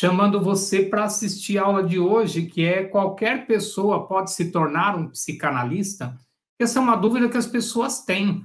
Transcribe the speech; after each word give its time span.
Chamando 0.00 0.40
você 0.40 0.82
para 0.82 1.04
assistir 1.04 1.58
a 1.58 1.64
aula 1.64 1.82
de 1.82 1.98
hoje, 1.98 2.46
que 2.46 2.64
é 2.64 2.84
qualquer 2.84 3.46
pessoa 3.46 4.08
pode 4.08 4.32
se 4.32 4.50
tornar 4.50 4.96
um 4.96 5.10
psicanalista? 5.10 6.18
Essa 6.58 6.78
é 6.78 6.82
uma 6.82 6.96
dúvida 6.96 7.28
que 7.28 7.36
as 7.36 7.46
pessoas 7.46 8.02
têm. 8.02 8.42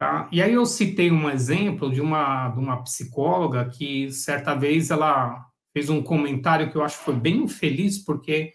Tá? 0.00 0.28
E 0.32 0.42
aí 0.42 0.52
eu 0.52 0.66
citei 0.66 1.08
um 1.08 1.30
exemplo 1.30 1.92
de 1.92 2.00
uma, 2.00 2.48
de 2.48 2.58
uma 2.58 2.82
psicóloga 2.82 3.66
que 3.66 4.10
certa 4.10 4.52
vez 4.52 4.90
ela 4.90 5.46
fez 5.72 5.88
um 5.88 6.02
comentário 6.02 6.72
que 6.72 6.76
eu 6.76 6.82
acho 6.82 6.98
que 6.98 7.04
foi 7.04 7.14
bem 7.14 7.44
infeliz, 7.44 8.04
porque 8.04 8.52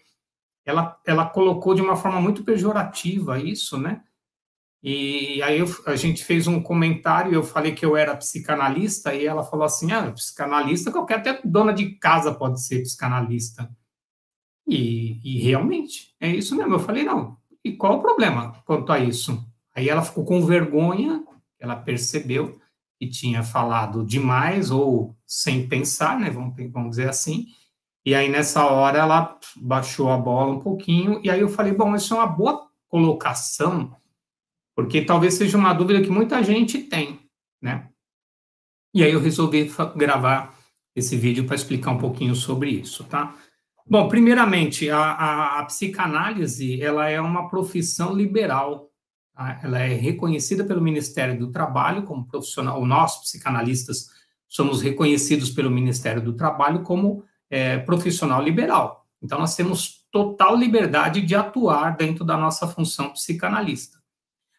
ela, 0.66 1.00
ela 1.06 1.24
colocou 1.24 1.74
de 1.74 1.80
uma 1.80 1.96
forma 1.96 2.20
muito 2.20 2.44
pejorativa 2.44 3.38
isso, 3.38 3.78
né? 3.78 4.02
E 4.88 5.42
aí 5.42 5.58
eu, 5.58 5.66
a 5.84 5.96
gente 5.96 6.24
fez 6.24 6.46
um 6.46 6.62
comentário, 6.62 7.34
eu 7.34 7.42
falei 7.42 7.74
que 7.74 7.84
eu 7.84 7.96
era 7.96 8.16
psicanalista, 8.16 9.12
e 9.12 9.26
ela 9.26 9.42
falou 9.42 9.66
assim: 9.66 9.90
ah, 9.90 10.12
psicanalista, 10.12 10.92
qualquer 10.92 11.16
até 11.16 11.40
dona 11.44 11.72
de 11.72 11.96
casa 11.96 12.32
pode 12.32 12.64
ser 12.64 12.82
psicanalista. 12.82 13.68
E, 14.64 15.20
e 15.24 15.40
realmente, 15.40 16.14
é 16.20 16.28
isso 16.30 16.54
mesmo. 16.56 16.72
Eu 16.74 16.78
falei: 16.78 17.02
não, 17.02 17.36
e 17.64 17.72
qual 17.72 17.98
o 17.98 18.00
problema 18.00 18.62
quanto 18.64 18.92
a 18.92 19.00
isso? 19.00 19.44
Aí 19.74 19.88
ela 19.88 20.02
ficou 20.02 20.24
com 20.24 20.46
vergonha, 20.46 21.24
ela 21.58 21.74
percebeu 21.74 22.56
que 22.96 23.08
tinha 23.08 23.42
falado 23.42 24.06
demais 24.06 24.70
ou 24.70 25.16
sem 25.26 25.66
pensar, 25.66 26.16
né? 26.16 26.30
Vamos, 26.30 26.54
vamos 26.70 26.90
dizer 26.90 27.08
assim. 27.08 27.46
E 28.04 28.14
aí 28.14 28.28
nessa 28.28 28.64
hora 28.66 28.98
ela 28.98 29.36
baixou 29.56 30.12
a 30.12 30.16
bola 30.16 30.54
um 30.54 30.60
pouquinho, 30.60 31.20
e 31.24 31.28
aí 31.28 31.40
eu 31.40 31.48
falei: 31.48 31.72
bom, 31.72 31.96
isso 31.96 32.14
é 32.14 32.18
uma 32.18 32.28
boa 32.28 32.68
colocação 32.86 33.92
porque 34.76 35.00
talvez 35.00 35.34
seja 35.34 35.56
uma 35.56 35.72
dúvida 35.72 36.02
que 36.02 36.10
muita 36.10 36.42
gente 36.42 36.78
tem, 36.78 37.18
né? 37.60 37.88
E 38.94 39.02
aí 39.02 39.10
eu 39.10 39.20
resolvi 39.20 39.72
gravar 39.96 40.54
esse 40.94 41.16
vídeo 41.16 41.46
para 41.46 41.56
explicar 41.56 41.90
um 41.92 41.98
pouquinho 41.98 42.34
sobre 42.34 42.70
isso, 42.70 43.02
tá? 43.04 43.34
Bom, 43.88 44.08
primeiramente, 44.08 44.90
a, 44.90 44.98
a, 44.98 45.60
a 45.60 45.64
psicanálise, 45.64 46.82
ela 46.82 47.08
é 47.08 47.20
uma 47.20 47.48
profissão 47.48 48.14
liberal, 48.14 48.90
tá? 49.34 49.60
ela 49.62 49.78
é 49.78 49.94
reconhecida 49.94 50.64
pelo 50.64 50.82
Ministério 50.82 51.38
do 51.38 51.50
Trabalho 51.50 52.02
como 52.02 52.26
profissional, 52.26 52.84
nós, 52.84 53.20
psicanalistas, 53.20 54.10
somos 54.48 54.82
reconhecidos 54.82 55.50
pelo 55.50 55.70
Ministério 55.70 56.20
do 56.20 56.34
Trabalho 56.34 56.82
como 56.82 57.24
é, 57.48 57.78
profissional 57.78 58.42
liberal. 58.42 59.06
Então, 59.22 59.38
nós 59.38 59.54
temos 59.54 60.04
total 60.10 60.56
liberdade 60.56 61.22
de 61.22 61.34
atuar 61.34 61.96
dentro 61.96 62.24
da 62.24 62.36
nossa 62.36 62.66
função 62.66 63.10
psicanalista. 63.10 63.98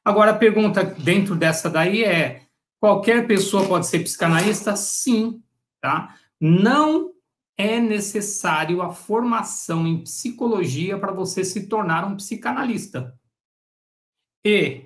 Agora, 0.08 0.32
a 0.32 0.38
pergunta 0.38 0.86
dentro 0.86 1.36
dessa 1.36 1.70
daí 1.70 2.02
é: 2.02 2.44
qualquer 2.80 3.28
pessoa 3.28 3.68
pode 3.68 3.88
ser 3.88 4.00
psicanalista? 4.00 4.74
Sim, 4.74 5.44
tá? 5.82 6.16
Não 6.40 7.12
é 7.58 7.78
necessário 7.82 8.82
a 8.82 8.94
formação 8.94 9.86
em 9.86 10.02
psicologia 10.02 10.98
para 10.98 11.12
você 11.12 11.44
se 11.44 11.68
tornar 11.68 12.06
um 12.06 12.16
psicanalista. 12.16 13.20
E 14.46 14.86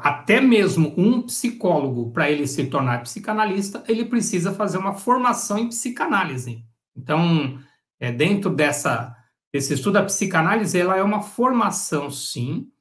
até 0.00 0.40
mesmo 0.40 0.94
um 0.96 1.20
psicólogo, 1.20 2.10
para 2.10 2.30
ele 2.30 2.46
se 2.46 2.68
tornar 2.68 3.02
psicanalista, 3.02 3.84
ele 3.86 4.06
precisa 4.06 4.54
fazer 4.54 4.78
uma 4.78 4.94
formação 4.94 5.58
em 5.58 5.68
psicanálise. 5.68 6.64
Então, 6.96 7.58
é, 8.00 8.10
dentro 8.10 8.48
dessa, 8.48 9.14
desse 9.52 9.74
estudo, 9.74 9.98
a 9.98 10.04
psicanálise 10.04 10.78
ela 10.78 10.96
é 10.96 11.02
uma 11.02 11.20
formação, 11.20 12.10
sim, 12.10 12.71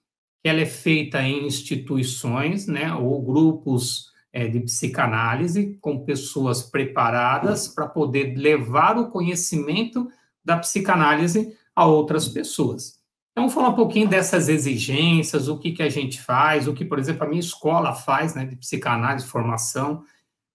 que 0.42 0.50
ela 0.50 0.62
é 0.62 0.66
feita 0.66 1.22
em 1.22 1.46
instituições, 1.46 2.68
né, 2.68 2.94
ou 2.94 3.22
grupos 3.22 4.12
é, 4.34 4.48
de 4.48 4.60
psicanálise, 4.62 5.78
com 5.82 6.04
pessoas 6.04 6.64
preparadas 6.64 7.68
para 7.68 7.88
poder 7.88 8.36
levar 8.36 8.98
o 8.98 9.10
conhecimento 9.10 10.10
da 10.44 10.58
psicanálise 10.58 11.56
a 11.76 11.86
outras 11.86 12.28
pessoas. 12.28 13.00
Então, 13.32 13.48
vou 13.48 13.52
falar 13.52 13.70
um 13.70 13.76
pouquinho 13.76 14.10
dessas 14.10 14.50
exigências, 14.50 15.48
o 15.48 15.58
que, 15.58 15.72
que 15.72 15.84
a 15.84 15.90
gente 15.90 16.22
faz, 16.22 16.68
o 16.68 16.74
que, 16.74 16.84
por 16.84 17.00
exemplo, 17.00 17.24
a 17.24 17.30
minha 17.30 17.40
escola 17.40 17.94
faz, 17.94 18.36
né, 18.36 18.46
de 18.46 18.56
psicanálise, 18.56 19.28
formação. 19.28 20.04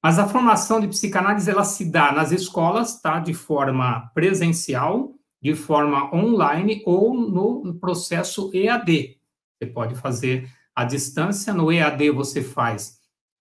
Mas 0.02 0.18
a 0.18 0.28
formação 0.28 0.80
de 0.80 0.88
psicanálise, 0.88 1.50
ela 1.50 1.64
se 1.64 1.84
dá 1.90 2.12
nas 2.12 2.32
escolas, 2.32 3.00
tá, 3.00 3.18
de 3.18 3.32
forma 3.32 4.10
presencial, 4.14 5.14
de 5.40 5.54
forma 5.54 6.14
online 6.14 6.82
ou 6.84 7.14
no 7.14 7.74
processo 7.74 8.50
EAD, 8.52 9.15
você 9.58 9.70
pode 9.70 9.94
fazer 9.94 10.50
à 10.74 10.84
distância, 10.84 11.54
no 11.54 11.72
EAD 11.72 12.10
você 12.10 12.42
faz 12.42 12.96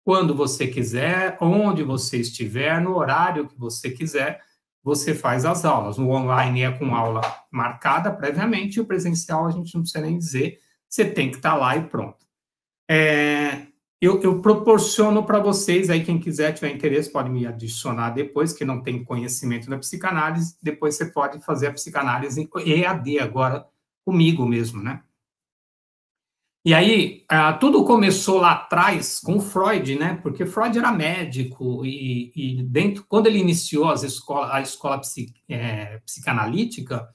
quando 0.03 0.35
você 0.35 0.67
quiser, 0.67 1.37
onde 1.39 1.83
você 1.83 2.17
estiver, 2.17 2.81
no 2.81 2.95
horário 2.95 3.47
que 3.47 3.57
você 3.57 3.89
quiser, 3.91 4.41
você 4.83 5.13
faz 5.13 5.45
as 5.45 5.63
aulas. 5.63 5.99
O 5.99 6.09
online 6.09 6.63
é 6.63 6.71
com 6.71 6.95
aula 6.95 7.21
marcada 7.51 8.11
previamente, 8.11 8.75
e 8.75 8.81
o 8.81 8.85
presencial 8.85 9.45
a 9.45 9.51
gente 9.51 9.73
não 9.75 9.81
precisa 9.81 10.03
nem 10.03 10.17
dizer, 10.17 10.59
você 10.89 11.05
tem 11.05 11.29
que 11.29 11.37
estar 11.37 11.55
lá 11.55 11.77
e 11.77 11.83
pronto. 11.83 12.25
É, 12.89 13.67
eu, 14.01 14.19
eu, 14.21 14.41
proporciono 14.41 15.23
para 15.23 15.39
vocês, 15.39 15.89
aí 15.89 16.03
quem 16.03 16.19
quiser, 16.19 16.51
tiver 16.53 16.73
interesse, 16.73 17.11
pode 17.11 17.29
me 17.29 17.45
adicionar 17.45 18.09
depois, 18.09 18.51
que 18.51 18.65
não 18.65 18.81
tem 18.81 19.03
conhecimento 19.03 19.69
da 19.69 19.77
psicanálise, 19.77 20.57
depois 20.61 20.95
você 20.95 21.05
pode 21.05 21.39
fazer 21.45 21.67
a 21.67 21.73
psicanálise 21.73 22.49
EAD 22.65 23.19
agora, 23.19 23.65
comigo 24.03 24.45
mesmo, 24.45 24.81
né? 24.81 25.03
E 26.63 26.75
aí, 26.75 27.25
uh, 27.31 27.57
tudo 27.59 27.83
começou 27.83 28.39
lá 28.39 28.51
atrás 28.51 29.19
com 29.19 29.39
Freud, 29.39 29.95
né? 29.95 30.19
Porque 30.21 30.45
Freud 30.45 30.77
era 30.77 30.91
médico 30.91 31.83
e, 31.83 32.31
e 32.35 32.63
dentro, 32.63 33.03
quando 33.07 33.25
ele 33.25 33.39
iniciou 33.39 33.91
escola, 33.93 34.53
a 34.53 34.61
escola 34.61 34.99
psi, 34.99 35.33
é, 35.49 35.97
psicanalítica, 36.05 37.09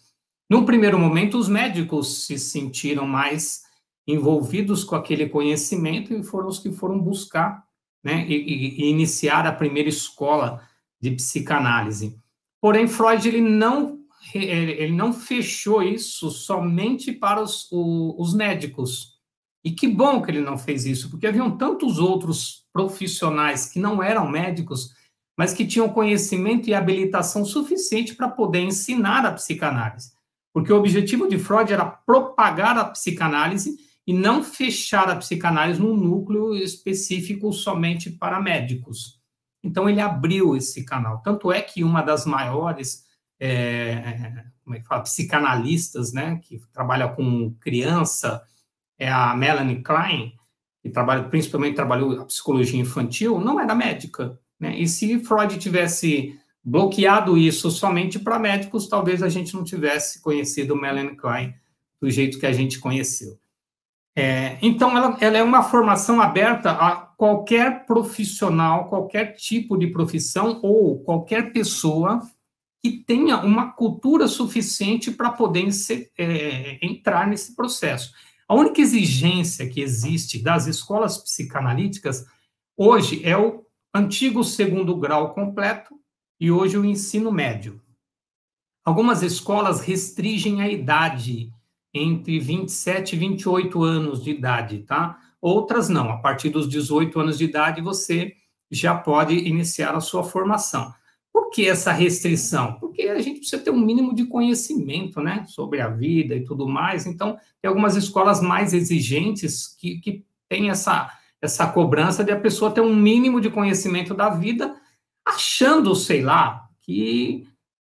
num 0.51 0.65
primeiro 0.65 0.99
momento 0.99 1.39
os 1.39 1.49
médicos 1.49 2.27
se 2.27 2.39
sentiram 2.41 3.07
mais 3.07 3.63
envolvidos 4.05 4.83
com 4.83 4.97
aquele 4.97 5.29
conhecimento 5.29 6.13
e 6.13 6.25
foram 6.25 6.49
os 6.49 6.59
que 6.59 6.73
foram 6.73 6.99
buscar, 6.99 7.65
né? 8.03 8.27
E, 8.29 8.85
e 8.85 8.91
iniciar 8.91 9.47
a 9.47 9.53
primeira 9.53 9.89
escola 9.89 10.61
de 11.01 11.13
psicanálise. 11.13 12.19
Porém, 12.61 12.89
Freud 12.89 13.29
ele 13.29 13.41
não 13.41 13.97
ele 14.35 14.93
não 14.93 15.13
fechou 15.13 15.85
isso 15.85 16.31
somente 16.31 17.13
para 17.13 17.41
os, 17.41 17.69
os 17.71 18.35
médicos 18.35 19.16
e 19.67 19.73
que 19.73 19.89
bom 19.89 20.23
que 20.23 20.31
ele 20.31 20.41
não 20.41 20.57
fez 20.57 20.87
isso, 20.87 21.11
porque 21.11 21.27
haviam 21.27 21.59
tantos 21.59 21.99
outros 21.99 22.65
profissionais 22.73 23.67
que 23.67 23.81
não 23.81 24.01
eram 24.01 24.31
médicos, 24.31 24.95
mas 25.37 25.53
que 25.53 25.67
tinham 25.67 25.89
conhecimento 25.89 26.71
e 26.71 26.75
habilitação 26.75 27.45
suficiente 27.45 28.15
para 28.15 28.29
poder 28.29 28.61
ensinar 28.61 29.27
a 29.27 29.33
psicanálise. 29.33 30.13
Porque 30.55 30.73
o 30.73 30.79
objetivo 30.79 31.29
de 31.29 31.37
Freud 31.37 31.73
era 31.73 31.85
propagar 31.85 32.79
a 32.79 32.85
psicanálise 32.85 33.77
e 34.07 34.13
não 34.13 34.45
fechar 34.45 35.11
a 35.11 35.17
psicanálise 35.17 35.81
num 35.81 35.97
núcleo 35.97 36.55
específico 36.55 37.53
somente 37.53 38.09
para 38.09 38.41
médicos. 38.41 39.21
Então 39.65 39.91
ele 39.91 40.01
abriu 40.01 40.57
esse 40.57 40.85
canal. 40.85 41.21
Tanto 41.23 41.51
é 41.51 41.61
que 41.61 41.83
uma 41.83 42.03
das 42.03 42.25
maiores 42.25 43.05
é, 43.41 44.45
como 44.63 44.77
é 44.77 44.81
que 44.81 44.87
fala, 44.87 45.03
psicanalistas, 45.03 46.13
né, 46.13 46.41
que 46.43 46.61
trabalha 46.73 47.09
com 47.09 47.53
criança, 47.61 48.41
é 48.99 49.11
a 49.11 49.35
Melanie 49.35 49.83
Klein, 49.83 50.33
que 50.83 50.91
trabalha, 50.91 51.25
principalmente 51.25 51.75
trabalhou 51.75 52.21
a 52.21 52.25
psicologia 52.25 52.81
infantil, 52.81 53.41
não 53.41 53.61
era 53.61 53.75
médica. 53.75 54.39
Né? 54.59 54.79
E 54.79 54.89
se 54.89 55.19
Freud 55.19 55.59
tivesse 55.59 56.39
bloqueado 56.63 57.39
isso 57.39 57.71
somente 57.71 58.19
para 58.19 58.39
médicos, 58.39 58.89
talvez 58.89 59.23
a 59.23 59.29
gente 59.29 59.55
não 59.55 59.63
tivesse 59.63 60.21
conhecido 60.21 60.75
Melanie 60.75 61.17
Klein 61.17 61.55
do 62.01 62.11
jeito 62.11 62.39
que 62.39 62.47
a 62.47 62.53
gente 62.53 62.79
conheceu. 62.79 63.39
É, 64.19 64.57
então, 64.63 64.97
ela, 64.97 65.17
ela, 65.21 65.37
é 65.37 65.43
uma 65.43 65.63
formação 65.63 66.23
aberta 66.23 66.71
a 66.71 66.97
qualquer 66.97 67.85
profissional, 67.85 68.89
qualquer 68.89 69.35
tipo 69.37 69.77
de 69.77 69.89
profissão 69.89 70.59
ou 70.63 71.01
qualquer 71.01 71.53
pessoa 71.53 72.23
que 72.83 72.93
tenha 72.93 73.39
uma 73.39 73.73
cultura 73.73 74.27
suficiente 74.27 75.11
para 75.11 75.31
poder 75.31 75.71
ser, 75.71 76.11
é, 76.17 76.79
entrar 76.81 77.27
nesse 77.27 77.55
processo. 77.55 78.13
A 78.49 78.55
única 78.55 78.81
exigência 78.81 79.69
que 79.69 79.81
existe 79.81 80.41
das 80.41 80.67
escolas 80.67 81.19
psicanalíticas 81.19 82.27
hoje 82.77 83.21
é 83.25 83.37
o 83.37 83.65
antigo 83.93 84.45
segundo 84.45 84.97
grau 84.97 85.35
completo 85.35 85.99
e 86.39 86.51
hoje 86.51 86.79
o 86.79 86.85
ensino 86.85 87.33
médio. 87.33 87.81
Algumas 88.85 89.23
escolas 89.23 89.81
restringem 89.81 90.63
a 90.63 90.69
idade 90.69 91.53
entre 91.93 92.39
27 92.39 93.17
e 93.17 93.19
28 93.19 93.83
anos 93.83 94.23
de 94.23 94.31
idade, 94.31 94.85
tá? 94.85 95.19
Outras 95.41 95.89
não, 95.89 96.11
a 96.11 96.19
partir 96.19 96.51
dos 96.51 96.69
18 96.69 97.19
anos 97.19 97.39
de 97.39 97.45
idade 97.45 97.81
você 97.81 98.37
já 98.71 98.95
pode 98.95 99.35
iniciar 99.35 99.95
a 99.95 100.01
sua 100.01 100.23
formação. 100.23 100.95
Por 101.37 101.51
que 101.51 101.69
essa 101.69 101.93
restrição? 101.93 102.79
Porque 102.81 103.03
a 103.03 103.19
gente 103.21 103.41
precisa 103.41 103.63
ter 103.63 103.71
um 103.71 103.79
mínimo 103.79 104.15
de 104.15 104.25
conhecimento, 104.25 105.21
né, 105.21 105.45
sobre 105.47 105.83
a 105.83 105.89
vida 105.91 106.35
e 106.35 106.43
tudo 106.43 106.67
mais. 106.67 107.05
Então, 107.05 107.37
tem 107.61 107.69
algumas 107.69 107.95
escolas 107.95 108.41
mais 108.41 108.73
exigentes 108.73 109.67
que, 109.79 110.01
que 110.01 110.25
têm 110.49 110.71
essa, 110.71 111.13
essa 111.43 111.67
cobrança 111.67 112.25
de 112.25 112.33
a 112.33 112.41
pessoa 112.41 112.71
ter 112.71 112.81
um 112.81 112.97
mínimo 112.97 113.39
de 113.39 113.51
conhecimento 113.51 114.15
da 114.15 114.31
vida, 114.31 114.81
achando, 115.27 115.95
sei 115.95 116.23
lá, 116.23 116.71
que 116.81 117.47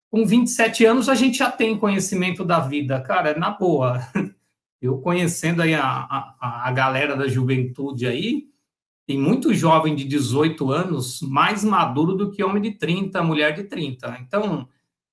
com 0.10 0.26
27 0.26 0.84
anos 0.84 1.08
a 1.08 1.14
gente 1.14 1.38
já 1.38 1.52
tem 1.52 1.78
conhecimento 1.78 2.44
da 2.44 2.60
vida. 2.60 3.00
Cara, 3.00 3.38
na 3.38 3.52
boa. 3.52 4.00
Eu 4.82 4.98
conhecendo 4.98 5.62
aí 5.62 5.76
a, 5.76 5.86
a, 5.86 6.64
a 6.68 6.72
galera 6.72 7.16
da 7.16 7.28
juventude 7.28 8.08
aí, 8.08 8.48
tem 9.08 9.20
muito 9.20 9.54
jovem 9.54 9.96
de 9.96 10.04
18 10.04 10.72
anos 10.72 11.22
mais 11.22 11.64
maduro 11.64 12.16
do 12.16 12.32
que 12.32 12.44
homem 12.44 12.62
de 12.62 12.72
30, 12.72 13.22
mulher 13.22 13.54
de 13.54 13.66
30. 13.66 14.18
Então, 14.22 14.68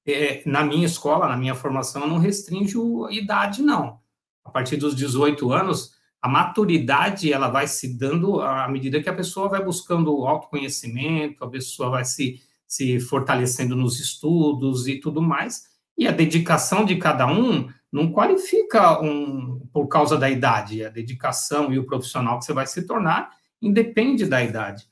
é, 0.06 0.42
na 0.46 0.64
minha 0.64 0.86
escola, 0.86 1.28
na 1.28 1.36
minha 1.36 1.54
formação, 1.54 2.02
eu 2.02 2.08
não 2.08 2.18
restringo 2.18 3.06
a 3.06 3.12
idade, 3.12 3.62
não. 3.62 4.00
A 4.44 4.50
partir 4.50 4.76
dos 4.76 4.96
18 4.96 5.52
anos, 5.52 5.92
a 6.20 6.28
maturidade 6.28 7.32
ela 7.32 7.48
vai 7.48 7.66
se 7.66 7.96
dando 7.98 8.40
à 8.40 8.66
medida 8.68 9.02
que 9.02 9.08
a 9.08 9.14
pessoa 9.14 9.48
vai 9.48 9.62
buscando 9.62 10.26
autoconhecimento, 10.26 11.44
a 11.44 11.50
pessoa 11.50 11.90
vai 11.90 12.04
se, 12.04 12.40
se 12.66 12.98
fortalecendo 12.98 13.76
nos 13.76 14.00
estudos 14.00 14.88
e 14.88 14.98
tudo 14.98 15.20
mais. 15.20 15.64
E 15.98 16.08
a 16.08 16.12
dedicação 16.12 16.84
de 16.84 16.96
cada 16.96 17.26
um 17.26 17.68
não 17.92 18.10
qualifica 18.10 19.02
um, 19.02 19.60
por 19.70 19.86
causa 19.86 20.16
da 20.16 20.30
idade. 20.30 20.82
A 20.82 20.88
dedicação 20.88 21.72
e 21.72 21.78
o 21.78 21.84
profissional 21.84 22.38
que 22.38 22.46
você 22.46 22.54
vai 22.54 22.66
se 22.66 22.86
tornar 22.86 23.30
independe 23.62 24.26
da 24.26 24.42
idade. 24.42 24.86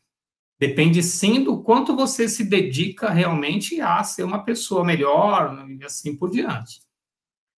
Depende 0.58 1.02
sim 1.02 1.42
do 1.42 1.62
quanto 1.62 1.96
você 1.96 2.28
se 2.28 2.44
dedica 2.44 3.10
realmente 3.10 3.80
a 3.80 4.02
ser 4.04 4.22
uma 4.22 4.44
pessoa 4.44 4.84
melhor 4.84 5.66
e 5.68 5.82
assim 5.82 6.14
por 6.14 6.30
diante. 6.30 6.82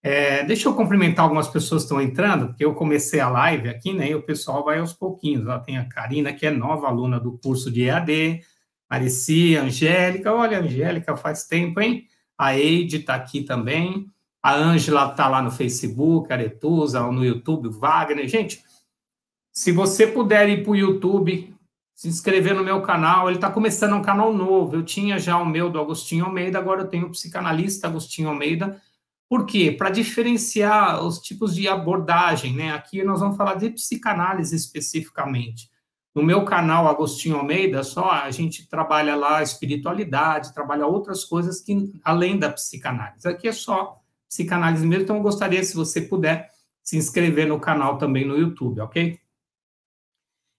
É, 0.05 0.45
deixa 0.45 0.69
eu 0.69 0.75
cumprimentar 0.75 1.25
algumas 1.25 1.49
pessoas 1.49 1.83
que 1.83 1.87
estão 1.87 2.01
entrando, 2.01 2.49
porque 2.49 2.65
eu 2.65 2.75
comecei 2.75 3.21
a 3.21 3.29
live 3.29 3.69
aqui, 3.69 3.93
né? 3.93 4.11
E 4.11 4.15
o 4.15 4.23
pessoal 4.23 4.65
vai 4.65 4.79
aos 4.79 4.93
pouquinhos. 4.93 5.47
Ó, 5.47 5.59
tem 5.59 5.79
a 5.79 5.89
Karina, 5.89 6.33
que 6.33 6.47
é 6.47 6.51
nova 6.51 6.89
aluna 6.89 7.21
do 7.21 7.39
curso 7.39 7.71
de 7.71 7.83
EAD, 7.83 8.41
Maricia, 8.91 9.63
Angélica. 9.63 10.33
Olha, 10.33 10.61
Angélica, 10.61 11.17
faz 11.17 11.45
tempo, 11.47 11.81
hein? 11.81 12.07
A 12.37 12.57
Eide 12.59 12.97
está 12.97 13.15
aqui 13.15 13.43
também. 13.43 14.07
A 14.43 14.55
Ângela 14.55 15.11
está 15.11 15.29
lá 15.29 15.41
no 15.41 15.53
Facebook, 15.53 16.33
a 16.33 16.35
Aretusa, 16.35 17.01
no 17.03 17.25
YouTube, 17.25 17.69
Wagner. 17.69 18.27
Gente, 18.27 18.61
se 19.53 19.71
você 19.71 20.07
puder 20.07 20.49
ir 20.49 20.63
para 20.63 20.73
o 20.73 20.77
YouTube, 20.77 21.55
se 21.95 22.09
inscrever 22.09 22.55
no 22.55 22.65
meu 22.65 22.81
canal, 22.81 23.29
ele 23.29 23.37
está 23.37 23.51
começando 23.51 23.95
um 23.95 24.03
canal 24.03 24.33
novo. 24.33 24.75
Eu 24.75 24.83
tinha 24.83 25.19
já 25.19 25.37
o 25.37 25.45
meu 25.45 25.69
do 25.69 25.79
Agostinho 25.79 26.25
Almeida, 26.25 26.59
agora 26.59 26.81
eu 26.81 26.89
tenho 26.89 27.07
o 27.07 27.11
psicanalista 27.11 27.87
Agostinho 27.87 28.31
Almeida. 28.31 28.81
Por 29.29 29.47
quê? 29.47 29.71
Para 29.71 29.91
diferenciar 29.91 31.05
os 31.05 31.19
tipos 31.19 31.55
de 31.55 31.69
abordagem, 31.69 32.55
né? 32.55 32.73
Aqui 32.73 33.05
nós 33.05 33.21
vamos 33.21 33.37
falar 33.37 33.55
de 33.55 33.71
psicanálise 33.71 34.57
especificamente. 34.57 35.71
No 36.15 36.23
meu 36.23 36.45
canal 36.45 36.89
Agostinho 36.89 37.37
Almeida, 37.37 37.83
só 37.83 38.11
a 38.11 38.31
gente 38.31 38.69
trabalha 38.69 39.15
lá 39.15 39.43
espiritualidade, 39.43 40.53
trabalha 40.53 40.87
outras 40.87 41.25
coisas 41.25 41.61
que 41.61 41.93
além 42.03 42.39
da 42.39 42.51
psicanálise. 42.51 43.29
Aqui 43.29 43.49
é 43.49 43.53
só 43.53 44.01
psicanálise 44.29 44.87
mesmo, 44.87 45.05
então 45.05 45.17
eu 45.17 45.23
gostaria 45.23 45.63
se 45.63 45.75
você 45.75 46.01
puder 46.01 46.51
se 46.83 46.97
inscrever 46.97 47.47
no 47.47 47.61
canal 47.61 47.97
também 47.97 48.27
no 48.27 48.37
YouTube, 48.37 48.81
ok? 48.81 49.22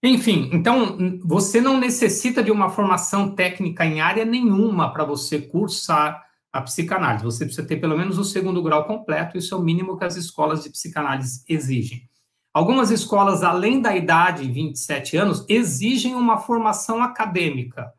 Enfim, 0.06 0.50
então 0.52 0.98
você 1.24 1.62
não 1.62 1.80
necessita 1.80 2.44
de 2.44 2.52
uma 2.52 2.70
formação 2.70 3.34
técnica 3.34 3.86
em 3.86 4.02
área 4.02 4.26
nenhuma 4.26 4.92
para 4.92 5.06
você 5.06 5.40
cursar 5.40 6.22
a 6.52 6.62
psicanálise. 6.62 7.24
Você 7.24 7.46
precisa 7.46 7.66
ter 7.66 7.78
pelo 7.78 7.98
menos 7.98 8.18
o 8.18 8.24
segundo 8.26 8.62
grau 8.62 8.84
completo, 8.86 9.38
isso 9.38 9.56
é 9.56 9.58
o 9.58 9.62
mínimo 9.62 9.98
que 9.98 10.04
as 10.04 10.18
escolas 10.18 10.62
de 10.62 10.70
psicanálise 10.70 11.46
exigem. 11.48 12.08
Algumas 12.54 12.92
escolas, 12.92 13.44
além 13.44 13.82
da 13.82 13.96
idade, 13.96 14.44
27 14.44 15.16
anos, 15.16 15.46
exigem 15.48 16.14
uma 16.14 16.38
formação 16.38 17.02
acadêmica. 17.02 17.92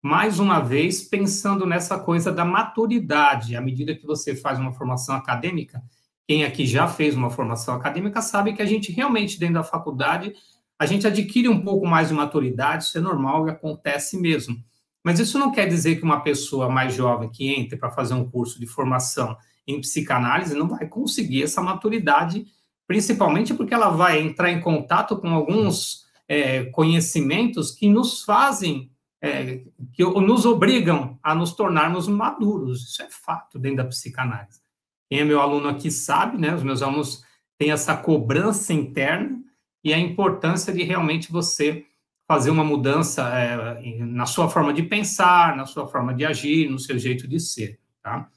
Mais 0.00 0.38
uma 0.38 0.60
vez, 0.60 1.02
pensando 1.02 1.66
nessa 1.66 1.98
coisa 1.98 2.32
da 2.32 2.44
maturidade. 2.44 3.56
À 3.56 3.60
medida 3.60 3.94
que 3.94 4.06
você 4.06 4.36
faz 4.36 4.58
uma 4.58 4.72
formação 4.72 5.16
acadêmica, 5.16 5.82
quem 6.26 6.44
aqui 6.44 6.64
já 6.64 6.86
fez 6.86 7.16
uma 7.16 7.28
formação 7.28 7.74
acadêmica 7.74 8.22
sabe 8.22 8.54
que 8.54 8.62
a 8.62 8.66
gente 8.66 8.92
realmente, 8.92 9.38
dentro 9.38 9.56
da 9.56 9.64
faculdade, 9.64 10.32
a 10.80 10.86
gente 10.86 11.06
adquire 11.06 11.46
um 11.46 11.60
pouco 11.60 11.86
mais 11.86 12.08
de 12.08 12.14
maturidade, 12.14 12.84
isso 12.84 12.96
é 12.96 13.02
normal 13.02 13.46
e 13.46 13.50
acontece 13.50 14.18
mesmo. 14.18 14.56
Mas 15.04 15.20
isso 15.20 15.38
não 15.38 15.52
quer 15.52 15.66
dizer 15.68 15.96
que 15.96 16.02
uma 16.02 16.20
pessoa 16.20 16.70
mais 16.70 16.94
jovem 16.94 17.28
que 17.28 17.50
entre 17.50 17.76
para 17.76 17.90
fazer 17.90 18.14
um 18.14 18.26
curso 18.26 18.58
de 18.58 18.66
formação 18.66 19.36
em 19.66 19.78
psicanálise 19.78 20.56
não 20.56 20.66
vai 20.66 20.88
conseguir 20.88 21.42
essa 21.42 21.60
maturidade, 21.60 22.46
principalmente 22.86 23.52
porque 23.52 23.74
ela 23.74 23.90
vai 23.90 24.22
entrar 24.22 24.50
em 24.50 24.58
contato 24.58 25.18
com 25.18 25.28
alguns 25.28 26.06
é, 26.26 26.64
conhecimentos 26.64 27.72
que 27.72 27.86
nos 27.86 28.22
fazem, 28.24 28.90
é, 29.20 29.60
que 29.92 30.02
nos 30.02 30.46
obrigam 30.46 31.18
a 31.22 31.34
nos 31.34 31.52
tornarmos 31.52 32.08
maduros. 32.08 32.88
Isso 32.88 33.02
é 33.02 33.08
fato 33.10 33.58
dentro 33.58 33.78
da 33.78 33.84
psicanálise. 33.84 34.62
Quem 35.10 35.20
é 35.20 35.24
meu 35.24 35.42
aluno 35.42 35.68
aqui 35.68 35.90
sabe, 35.90 36.38
né? 36.38 36.54
Os 36.54 36.62
meus 36.62 36.80
alunos 36.80 37.22
têm 37.58 37.70
essa 37.70 37.94
cobrança 37.94 38.72
interna 38.72 39.40
e 39.82 39.92
a 39.92 39.98
importância 39.98 40.72
de 40.72 40.82
realmente 40.82 41.32
você 41.32 41.86
fazer 42.28 42.50
uma 42.50 42.62
mudança 42.62 43.28
é, 43.30 44.04
na 44.04 44.24
sua 44.24 44.48
forma 44.48 44.72
de 44.72 44.84
pensar, 44.84 45.56
na 45.56 45.66
sua 45.66 45.88
forma 45.88 46.14
de 46.14 46.24
agir, 46.24 46.70
no 46.70 46.78
seu 46.78 46.96
jeito 46.98 47.26
de 47.26 47.40
ser, 47.40 47.80
tá? 48.02 48.28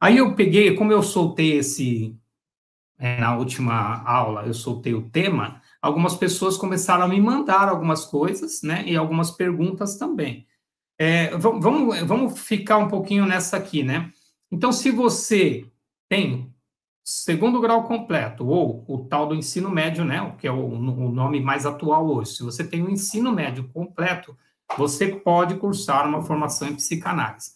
Aí 0.00 0.16
eu 0.16 0.34
peguei, 0.34 0.74
como 0.74 0.92
eu 0.92 1.02
soltei 1.02 1.58
esse, 1.58 2.16
é, 2.98 3.20
na 3.20 3.36
última 3.36 4.02
aula, 4.04 4.46
eu 4.46 4.54
soltei 4.54 4.94
o 4.94 5.10
tema, 5.10 5.60
algumas 5.82 6.16
pessoas 6.16 6.56
começaram 6.56 7.04
a 7.04 7.08
me 7.08 7.20
mandar 7.20 7.68
algumas 7.68 8.04
coisas, 8.06 8.62
né, 8.62 8.84
e 8.86 8.96
algumas 8.96 9.30
perguntas 9.30 9.96
também. 9.96 10.46
É, 10.98 11.36
vamos, 11.36 12.00
vamos 12.02 12.40
ficar 12.40 12.78
um 12.78 12.88
pouquinho 12.88 13.26
nessa 13.26 13.56
aqui, 13.56 13.82
né? 13.82 14.10
Então, 14.50 14.72
se 14.72 14.90
você 14.90 15.66
tem 16.08 16.53
segundo 17.04 17.60
grau 17.60 17.84
completo, 17.84 18.46
ou 18.46 18.82
o 18.88 19.04
tal 19.04 19.28
do 19.28 19.34
ensino 19.34 19.68
médio, 19.68 20.04
né, 20.04 20.34
que 20.38 20.46
é 20.46 20.50
o, 20.50 20.64
o 20.64 21.12
nome 21.12 21.38
mais 21.38 21.66
atual 21.66 22.06
hoje. 22.06 22.36
Se 22.36 22.42
você 22.42 22.66
tem 22.66 22.82
o 22.82 22.86
um 22.86 22.90
ensino 22.90 23.30
médio 23.30 23.68
completo, 23.68 24.34
você 24.78 25.08
pode 25.08 25.56
cursar 25.56 26.08
uma 26.08 26.22
formação 26.22 26.66
em 26.66 26.74
psicanálise. 26.74 27.52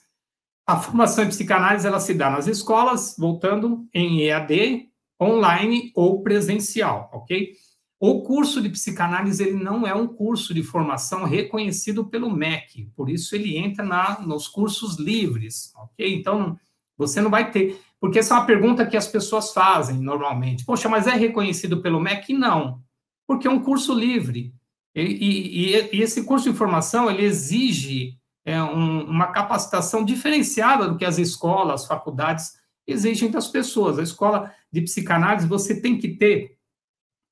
A 0.66 0.76
formação 0.76 1.24
em 1.24 1.28
psicanálise 1.28 1.86
ela 1.86 1.98
se 1.98 2.12
dá 2.12 2.28
nas 2.28 2.46
escolas, 2.46 3.16
voltando 3.18 3.88
em 3.94 4.20
EAD, 4.20 4.90
online 5.20 5.90
ou 5.94 6.22
presencial, 6.22 7.10
ok? 7.12 7.54
O 7.98 8.22
curso 8.22 8.60
de 8.60 8.68
psicanálise 8.68 9.42
ele 9.42 9.56
não 9.56 9.86
é 9.86 9.94
um 9.94 10.06
curso 10.06 10.52
de 10.52 10.62
formação 10.62 11.24
reconhecido 11.24 12.06
pelo 12.06 12.30
MEC, 12.30 12.92
por 12.94 13.08
isso 13.08 13.34
ele 13.34 13.56
entra 13.56 13.82
na, 13.84 14.20
nos 14.20 14.46
cursos 14.46 14.98
livres, 14.98 15.72
ok? 15.74 16.14
Então, 16.14 16.56
você 16.98 17.20
não 17.20 17.30
vai 17.30 17.50
ter. 17.50 17.80
Porque 18.00 18.18
essa 18.18 18.34
é 18.34 18.36
uma 18.36 18.46
pergunta 18.46 18.86
que 18.86 18.96
as 18.96 19.06
pessoas 19.06 19.52
fazem 19.52 19.98
normalmente. 19.98 20.64
Poxa, 20.64 20.88
mas 20.88 21.06
é 21.06 21.14
reconhecido 21.14 21.80
pelo 21.80 22.00
MEC? 22.00 22.32
Não, 22.32 22.80
porque 23.26 23.46
é 23.46 23.50
um 23.50 23.62
curso 23.62 23.94
livre. 23.94 24.52
E, 24.94 25.02
e, 25.02 25.96
e 25.96 26.02
esse 26.02 26.24
curso 26.24 26.50
de 26.50 26.56
formação 26.56 27.10
ele 27.10 27.22
exige 27.22 28.18
é, 28.44 28.60
um, 28.62 29.04
uma 29.04 29.28
capacitação 29.28 30.04
diferenciada 30.04 30.88
do 30.88 30.96
que 30.96 31.04
as 31.04 31.18
escolas, 31.18 31.82
as 31.82 31.86
faculdades 31.86 32.54
exigem 32.86 33.30
das 33.30 33.46
pessoas. 33.48 33.98
A 33.98 34.02
escola 34.02 34.52
de 34.72 34.80
psicanálise 34.82 35.46
você 35.46 35.80
tem 35.80 35.98
que 35.98 36.08
ter 36.08 36.56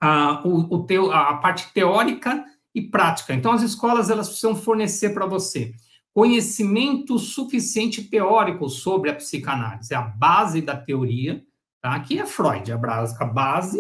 a, 0.01 0.47
o, 0.47 0.75
o 0.75 0.85
teu, 0.85 1.11
a 1.11 1.35
parte 1.39 1.73
teórica 1.73 2.45
e 2.75 2.83
prática. 2.83 3.33
Então, 3.33 3.53
as 3.53 3.63
escolas 3.63 4.11
elas 4.11 4.29
precisam 4.29 4.55
fornecer 4.55 5.11
para 5.15 5.27
você 5.27 5.75
conhecimento 6.17 7.19
suficiente 7.19 8.03
teórico 8.03 8.71
sobre 8.71 9.11
a 9.11 9.15
psicanálise, 9.15 9.95
a 9.95 10.01
base 10.01 10.63
da 10.63 10.75
teoria, 10.75 11.45
tá? 11.79 12.01
que 12.01 12.19
é 12.19 12.25
Freud, 12.25 12.73
a 12.73 12.79
base, 12.79 13.15
a 13.23 13.25
base 13.27 13.79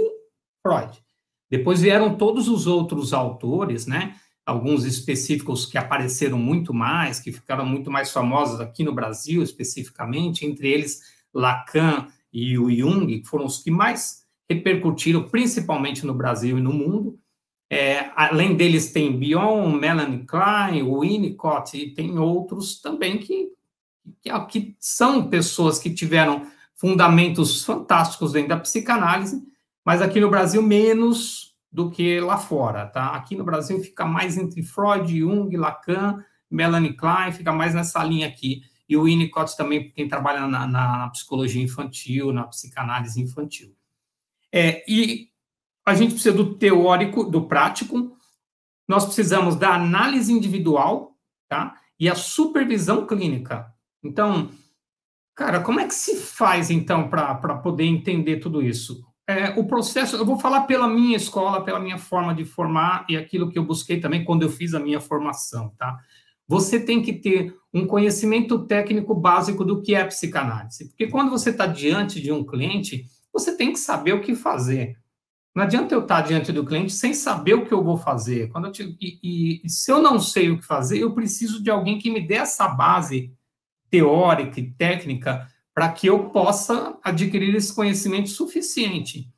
Freud. 0.62 1.02
Depois 1.50 1.80
vieram 1.80 2.14
todos 2.14 2.46
os 2.46 2.66
outros 2.66 3.14
autores, 3.14 3.86
né? 3.86 4.16
alguns 4.44 4.84
específicos 4.84 5.64
que 5.64 5.78
apareceram 5.78 6.36
muito 6.36 6.74
mais, 6.74 7.18
que 7.18 7.32
ficaram 7.32 7.64
muito 7.64 7.90
mais 7.90 8.12
famosos 8.12 8.60
aqui 8.60 8.84
no 8.84 8.94
Brasil, 8.94 9.42
especificamente, 9.42 10.44
entre 10.44 10.68
eles 10.68 11.00
Lacan 11.32 12.06
e 12.30 12.58
o 12.58 12.70
Jung, 12.70 13.18
que 13.18 13.26
foram 13.26 13.46
os 13.46 13.62
que 13.62 13.70
mais 13.70 14.26
repercutiram, 14.46 15.26
principalmente 15.26 16.04
no 16.04 16.12
Brasil 16.12 16.58
e 16.58 16.62
no 16.62 16.74
mundo. 16.74 17.18
É, 17.68 18.10
além 18.14 18.56
deles, 18.56 18.92
tem 18.92 19.16
Bion, 19.16 19.70
Melanie 19.72 20.24
Klein, 20.24 20.82
Winnicott, 20.82 21.76
e 21.76 21.92
tem 21.92 22.18
outros 22.18 22.80
também 22.80 23.18
que, 23.18 23.48
que, 24.22 24.40
que, 24.46 24.76
são 24.78 25.28
pessoas 25.28 25.78
que 25.78 25.92
tiveram 25.92 26.46
fundamentos 26.74 27.64
fantásticos 27.64 28.32
dentro 28.32 28.50
da 28.50 28.60
psicanálise, 28.60 29.42
mas 29.84 30.00
aqui 30.00 30.20
no 30.20 30.30
Brasil 30.30 30.62
menos 30.62 31.56
do 31.72 31.90
que 31.90 32.20
lá 32.20 32.38
fora, 32.38 32.86
tá? 32.86 33.08
Aqui 33.08 33.34
no 33.34 33.44
Brasil 33.44 33.80
fica 33.80 34.04
mais 34.04 34.36
entre 34.36 34.62
Freud, 34.62 35.18
Jung, 35.18 35.54
Lacan, 35.56 36.24
Melanie 36.50 36.94
Klein, 36.94 37.32
fica 37.32 37.52
mais 37.52 37.74
nessa 37.74 38.02
linha 38.04 38.28
aqui. 38.28 38.62
E 38.88 38.96
o 38.96 39.02
Winnicott 39.02 39.56
também, 39.56 39.90
quem 39.90 40.08
trabalha 40.08 40.46
na, 40.46 40.66
na, 40.66 40.98
na 40.98 41.08
psicologia 41.10 41.62
infantil, 41.62 42.32
na 42.32 42.44
psicanálise 42.44 43.20
infantil. 43.20 43.74
É, 44.52 44.84
e 44.88 45.28
a 45.86 45.94
gente 45.94 46.14
precisa 46.14 46.36
do 46.36 46.56
teórico, 46.56 47.22
do 47.22 47.46
prático, 47.46 48.16
nós 48.88 49.04
precisamos 49.04 49.54
da 49.54 49.74
análise 49.74 50.32
individual, 50.32 51.16
tá? 51.48 51.76
E 51.98 52.08
a 52.08 52.14
supervisão 52.16 53.06
clínica. 53.06 53.72
Então, 54.02 54.50
cara, 55.34 55.60
como 55.60 55.78
é 55.78 55.86
que 55.86 55.94
se 55.94 56.16
faz, 56.16 56.70
então, 56.70 57.08
para 57.08 57.56
poder 57.58 57.84
entender 57.84 58.38
tudo 58.38 58.60
isso? 58.60 59.04
É, 59.28 59.50
o 59.58 59.66
processo, 59.66 60.16
eu 60.16 60.24
vou 60.24 60.38
falar 60.38 60.62
pela 60.62 60.88
minha 60.88 61.16
escola, 61.16 61.64
pela 61.64 61.80
minha 61.80 61.98
forma 61.98 62.34
de 62.34 62.44
formar 62.44 63.06
e 63.08 63.16
aquilo 63.16 63.50
que 63.50 63.58
eu 63.58 63.64
busquei 63.64 64.00
também 64.00 64.24
quando 64.24 64.42
eu 64.42 64.48
fiz 64.48 64.74
a 64.74 64.80
minha 64.80 65.00
formação, 65.00 65.72
tá? 65.78 65.98
Você 66.48 66.78
tem 66.78 67.02
que 67.02 67.12
ter 67.12 67.52
um 67.74 67.86
conhecimento 67.86 68.66
técnico 68.66 69.14
básico 69.14 69.64
do 69.64 69.82
que 69.82 69.96
é 69.96 70.04
psicanálise, 70.04 70.88
porque 70.88 71.08
quando 71.08 71.30
você 71.30 71.50
está 71.50 71.66
diante 71.66 72.20
de 72.20 72.30
um 72.30 72.44
cliente, 72.44 73.04
você 73.32 73.56
tem 73.56 73.72
que 73.72 73.80
saber 73.80 74.12
o 74.12 74.20
que 74.20 74.34
fazer. 74.36 74.96
Não 75.56 75.62
adianta 75.62 75.94
eu 75.94 76.02
estar 76.02 76.20
diante 76.20 76.52
do 76.52 76.66
cliente 76.66 76.92
sem 76.92 77.14
saber 77.14 77.54
o 77.54 77.64
que 77.64 77.72
eu 77.72 77.82
vou 77.82 77.96
fazer. 77.96 78.50
Quando 78.50 78.70
te, 78.70 78.94
e, 79.00 79.62
e, 79.64 79.70
se 79.70 79.90
eu 79.90 80.02
não 80.02 80.20
sei 80.20 80.50
o 80.50 80.58
que 80.58 80.66
fazer, 80.66 80.98
eu 80.98 81.14
preciso 81.14 81.62
de 81.62 81.70
alguém 81.70 81.98
que 81.98 82.10
me 82.10 82.20
dê 82.20 82.34
essa 82.34 82.68
base 82.68 83.32
teórica 83.88 84.60
e 84.60 84.70
técnica 84.72 85.48
para 85.74 85.90
que 85.90 86.06
eu 86.08 86.28
possa 86.28 86.98
adquirir 87.02 87.54
esse 87.54 87.74
conhecimento 87.74 88.28
suficiente. 88.28 89.32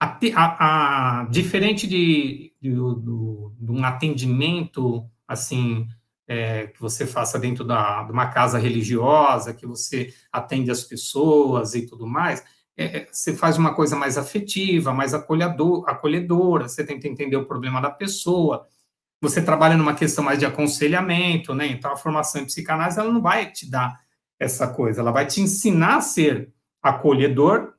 A, 0.00 0.18
a, 0.34 1.20
a 1.20 1.24
diferente 1.26 1.86
de, 1.86 2.52
de, 2.60 2.70
de, 2.70 3.70
um 3.70 3.84
atendimento 3.84 5.08
assim 5.28 5.86
é, 6.26 6.66
que 6.66 6.80
você 6.80 7.06
faça 7.06 7.38
dentro 7.38 7.62
da, 7.62 8.02
de 8.02 8.10
uma 8.10 8.26
casa 8.26 8.58
religiosa, 8.58 9.54
que 9.54 9.64
você 9.64 10.12
atende 10.32 10.72
as 10.72 10.82
pessoas 10.82 11.74
e 11.74 11.86
tudo 11.86 12.04
mais, 12.04 12.42
é, 12.76 13.06
você 13.10 13.34
faz 13.34 13.58
uma 13.58 13.74
coisa 13.74 13.96
mais 13.96 14.16
afetiva, 14.16 14.92
mais 14.92 15.14
acolhedor, 15.14 15.88
acolhedora, 15.88 16.68
você 16.68 16.84
tenta 16.84 17.06
entender 17.06 17.36
o 17.36 17.46
problema 17.46 17.80
da 17.80 17.90
pessoa, 17.90 18.66
você 19.20 19.42
trabalha 19.42 19.76
numa 19.76 19.94
questão 19.94 20.24
mais 20.24 20.38
de 20.38 20.46
aconselhamento, 20.46 21.54
né? 21.54 21.66
Então, 21.66 21.92
a 21.92 21.96
formação 21.96 22.42
em 22.42 22.46
psicanálise, 22.46 22.98
ela 22.98 23.12
não 23.12 23.22
vai 23.22 23.50
te 23.50 23.70
dar 23.70 24.00
essa 24.38 24.66
coisa, 24.66 25.00
ela 25.00 25.12
vai 25.12 25.26
te 25.26 25.40
ensinar 25.40 25.96
a 25.96 26.00
ser 26.00 26.52
acolhedor, 26.82 27.74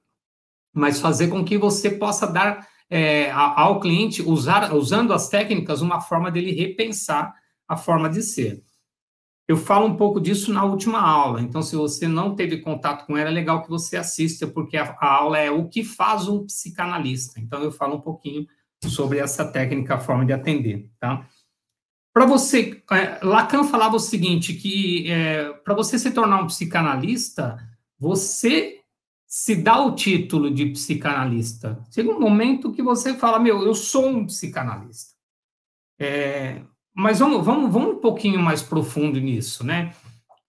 mas 0.73 1.01
fazer 1.01 1.27
com 1.27 1.43
que 1.43 1.57
você 1.57 1.89
possa 1.89 2.25
dar 2.25 2.65
é, 2.89 3.31
ao 3.31 3.79
cliente, 3.79 4.21
usar, 4.21 4.73
usando 4.73 5.13
as 5.13 5.27
técnicas, 5.27 5.81
uma 5.81 5.99
forma 5.99 6.31
dele 6.31 6.51
repensar 6.51 7.33
a 7.67 7.75
forma 7.75 8.09
de 8.09 8.21
ser. 8.21 8.63
Eu 9.47 9.57
falo 9.57 9.85
um 9.85 9.97
pouco 9.97 10.21
disso 10.21 10.53
na 10.53 10.63
última 10.63 11.01
aula, 11.01 11.41
então 11.41 11.61
se 11.61 11.75
você 11.75 12.07
não 12.07 12.33
teve 12.33 12.59
contato 12.59 13.05
com 13.05 13.17
ela, 13.17 13.29
é 13.29 13.33
legal 13.33 13.61
que 13.61 13.69
você 13.69 13.97
assista, 13.97 14.47
porque 14.47 14.77
a, 14.77 14.95
a 14.99 15.15
aula 15.15 15.37
é 15.37 15.51
o 15.51 15.67
que 15.67 15.83
faz 15.83 16.27
um 16.29 16.45
psicanalista. 16.45 17.39
Então 17.39 17.61
eu 17.61 17.71
falo 17.71 17.95
um 17.95 18.01
pouquinho 18.01 18.47
sobre 18.85 19.19
essa 19.19 19.45
técnica, 19.45 19.95
a 19.95 19.99
forma 19.99 20.25
de 20.25 20.31
atender, 20.31 20.89
tá? 20.99 21.27
Para 22.13 22.25
você, 22.25 22.83
é, 22.91 23.25
Lacan 23.25 23.63
falava 23.63 23.95
o 23.95 23.99
seguinte, 23.99 24.53
que 24.53 25.09
é, 25.11 25.51
para 25.51 25.73
você 25.73 25.97
se 25.97 26.11
tornar 26.11 26.43
um 26.43 26.47
psicanalista, 26.47 27.57
você 27.99 28.81
se 29.25 29.55
dá 29.55 29.83
o 29.83 29.95
título 29.95 30.53
de 30.53 30.67
psicanalista. 30.67 31.83
Chega 31.91 32.11
um 32.11 32.19
momento 32.19 32.71
que 32.71 32.83
você 32.83 33.15
fala, 33.15 33.39
meu, 33.39 33.63
eu 33.63 33.73
sou 33.73 34.07
um 34.07 34.27
psicanalista. 34.27 35.15
É, 35.99 36.61
mas 36.93 37.19
vamos, 37.19 37.45
vamos, 37.45 37.71
vamos 37.71 37.95
um 37.95 37.99
pouquinho 37.99 38.39
mais 38.39 38.61
profundo 38.61 39.19
nisso, 39.19 39.65
né? 39.65 39.93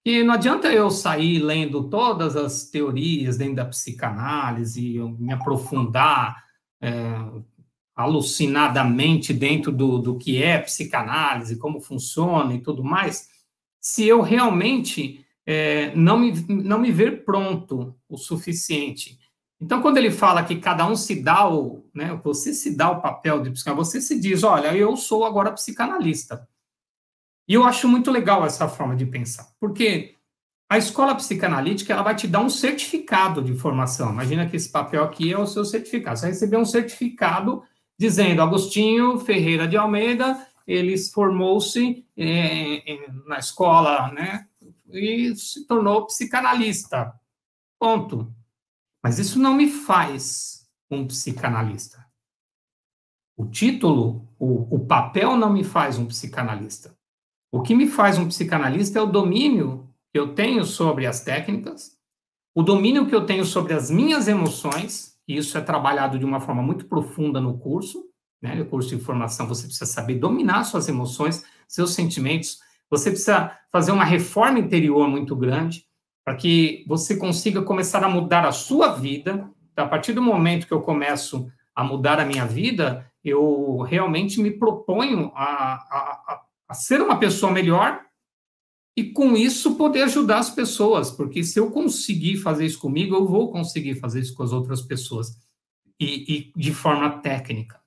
E 0.05 0.23
não 0.23 0.35
adianta 0.35 0.71
eu 0.71 0.91
sair 0.91 1.39
lendo 1.39 1.89
todas 1.89 2.37
as 2.37 2.69
teorias 2.69 3.39
dentro 3.39 3.57
da 3.57 3.65
psicanálise, 3.65 4.99
me 5.19 5.33
aprofundar 5.33 6.45
é, 6.81 6.93
alucinadamente 7.97 9.33
dentro 9.33 9.73
do, 9.73 9.99
do 9.99 10.19
que 10.19 10.43
é 10.43 10.59
psicanálise, 10.59 11.57
como 11.57 11.81
funciona 11.81 12.53
e 12.53 12.61
tudo 12.61 12.85
mais, 12.85 13.29
se 13.81 14.07
eu 14.07 14.21
realmente 14.21 15.25
é, 15.47 15.95
não, 15.95 16.19
me, 16.19 16.33
não 16.49 16.79
me 16.79 16.91
ver 16.91 17.25
pronto 17.25 17.95
o 18.09 18.19
suficiente. 18.19 19.19
Então, 19.65 19.81
quando 19.81 19.97
ele 19.97 20.11
fala 20.11 20.45
que 20.45 20.57
cada 20.57 20.87
um 20.87 20.95
se 20.95 21.23
dá 21.23 21.49
o, 21.49 21.83
né, 21.95 22.21
você 22.23 22.53
se 22.53 22.77
dá 22.77 22.91
o 22.91 23.01
papel 23.01 23.41
de 23.41 23.51
psicanalista, 23.51 23.93
você 23.93 24.01
se 24.03 24.21
diz, 24.21 24.43
olha, 24.43 24.77
eu 24.77 24.95
sou 24.95 25.25
agora 25.25 25.51
psicanalista. 25.53 26.47
E 27.49 27.55
eu 27.55 27.65
acho 27.65 27.89
muito 27.89 28.11
legal 28.11 28.45
essa 28.45 28.69
forma 28.69 28.95
de 28.95 29.07
pensar, 29.07 29.49
porque 29.59 30.17
a 30.69 30.77
escola 30.77 31.15
psicanalítica 31.15 31.95
ela 31.95 32.03
vai 32.03 32.15
te 32.15 32.29
dar 32.29 32.41
um 32.41 32.51
certificado 32.51 33.43
de 33.43 33.55
formação. 33.55 34.11
Imagina 34.11 34.47
que 34.47 34.55
esse 34.55 34.69
papel 34.69 35.03
aqui 35.03 35.33
é 35.33 35.39
o 35.39 35.47
seu 35.47 35.65
certificado. 35.65 36.19
Você 36.19 36.27
vai 36.27 36.33
receber 36.33 36.59
um 36.59 36.65
certificado 36.67 37.63
dizendo 37.99 38.43
Agostinho 38.43 39.19
Ferreira 39.19 39.67
de 39.67 39.79
Almeida, 39.79 40.47
ele 40.67 40.95
formou-se 40.99 42.05
é, 42.19 42.99
na 43.27 43.39
escola, 43.39 44.13
né, 44.13 44.47
e 44.93 45.35
se 45.35 45.67
tornou 45.67 46.05
psicanalista. 46.05 47.15
Ponto. 47.79 48.31
Mas 49.05 49.19
isso 49.19 49.39
não 49.39 49.53
me 49.53 49.69
faz 49.69 50.67
um 50.91 51.07
psicanalista. 51.07 52.03
O 53.37 53.45
título, 53.45 54.27
o, 54.39 54.77
o 54.77 54.87
papel 54.87 55.37
não 55.37 55.53
me 55.53 55.63
faz 55.63 55.99
um 55.99 56.07
psicanalista. 56.07 56.97
O 57.53 57.61
que 57.61 57.75
me 57.75 57.87
faz 57.87 58.17
um 58.17 58.27
psicanalista 58.27 58.99
é 58.99 59.03
o 59.03 59.07
domínio 59.07 59.91
que 60.11 60.19
eu 60.19 60.35
tenho 60.35 60.65
sobre 60.65 61.07
as 61.07 61.21
técnicas, 61.23 61.99
o 62.55 62.63
domínio 62.63 63.07
que 63.07 63.15
eu 63.15 63.27
tenho 63.27 63.45
sobre 63.45 63.75
as 63.75 63.91
minhas 63.91 64.27
emoções, 64.27 65.19
e 65.29 65.37
isso 65.37 65.59
é 65.59 65.61
trabalhado 65.61 66.19
de 66.19 66.25
uma 66.25 66.41
forma 66.41 66.63
muito 66.63 66.87
profunda 66.87 67.41
no 67.43 67.59
curso, 67.59 68.09
né? 68.41 68.55
No 68.55 68.65
curso 68.65 68.97
de 68.97 69.03
formação, 69.03 69.47
você 69.47 69.67
precisa 69.67 69.87
saber 69.87 70.15
dominar 70.15 70.65
suas 70.65 70.89
emoções, 70.89 71.45
seus 71.69 71.93
sentimentos, 71.93 72.59
você 72.89 73.11
precisa 73.11 73.59
fazer 73.71 73.93
uma 73.93 74.05
reforma 74.05 74.59
interior 74.59 75.07
muito 75.09 75.37
grande, 75.37 75.85
para 76.25 76.35
que 76.37 76.85
você 76.89 77.17
consiga 77.17 77.63
começar 77.63 78.03
a 78.03 78.09
mudar 78.09 78.47
a 78.47 78.53
sua 78.53 78.89
vida. 78.95 79.51
Então, 79.73 79.85
a 79.85 79.89
partir 79.89 80.13
do 80.13 80.23
momento 80.23 80.67
que 80.67 80.73
eu 80.73 80.81
começo 80.81 81.51
a 81.75 81.85
mudar 81.85 82.19
a 82.19 82.25
minha 82.25 82.47
vida, 82.47 83.11
eu 83.23 83.79
realmente 83.79 84.41
me 84.41 84.51
proponho 84.51 85.31
a, 85.35 85.75
a, 85.75 86.43
a 86.69 86.75
ser 86.75 87.03
uma 87.03 87.19
pessoa 87.19 87.53
melhor 87.53 88.01
e, 88.97 89.05
com 89.05 89.37
isso, 89.37 89.75
poder 89.75 90.03
ajudar 90.05 90.39
as 90.39 90.51
pessoas, 90.51 91.11
porque 91.11 91.43
se 91.43 91.59
eu 91.59 91.71
conseguir 91.71 92.37
fazer 92.37 92.65
isso 92.65 92.79
comigo, 92.79 93.15
eu 93.15 93.27
vou 93.27 93.51
conseguir 93.51 93.97
fazer 93.97 94.21
isso 94.21 94.35
com 94.35 94.45
as 94.45 94.53
outras 94.53 94.81
pessoas 94.81 95.37
e, 95.99 96.53
e 96.53 96.53
de 96.57 96.73
forma 96.73 97.19
técnica. 97.19 97.81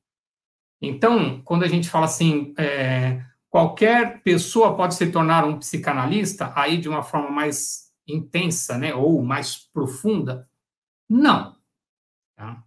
Então, 0.81 1.41
quando 1.43 1.63
a 1.63 1.67
gente 1.67 1.89
fala 1.89 2.05
assim, 2.05 2.53
é, 2.57 3.23
qualquer 3.49 4.21
pessoa 4.21 4.75
pode 4.75 4.95
se 4.95 5.07
tornar 5.07 5.45
um 5.45 5.57
psicanalista, 5.57 6.51
aí 6.55 6.77
de 6.77 6.89
uma 6.89 7.01
forma 7.01 7.31
mais 7.31 7.86
intensa, 8.07 8.77
né, 8.77 8.93
ou 8.93 9.21
mais 9.21 9.57
profunda? 9.71 10.49
Não. 11.09 11.55
Tá? 12.35 12.63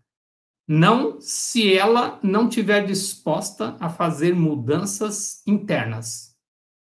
Não 0.69 1.21
se 1.21 1.77
ela 1.77 2.21
não 2.23 2.49
tiver 2.49 2.87
disposta 2.87 3.77
a 3.81 3.89
fazer 3.89 4.35
mudanças 4.35 5.43
internas, 5.47 6.37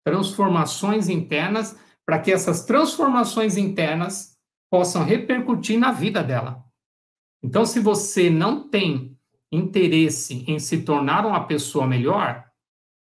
transformações 0.05 1.09
internas, 1.09 1.79
para 2.07 2.19
que 2.19 2.33
essas 2.33 2.65
transformações 2.65 3.57
internas 3.57 4.39
possam 4.71 5.05
repercutir 5.05 5.79
na 5.79 5.93
vida 5.93 6.23
dela. 6.23 6.65
Então, 7.43 7.65
se 7.65 7.79
você 7.79 8.31
não 8.31 8.69
tem 8.69 9.19
interesse 9.53 10.45
em 10.49 10.59
se 10.59 10.83
tornar 10.83 11.27
uma 11.27 11.47
pessoa 11.47 11.87
melhor, 11.87 12.45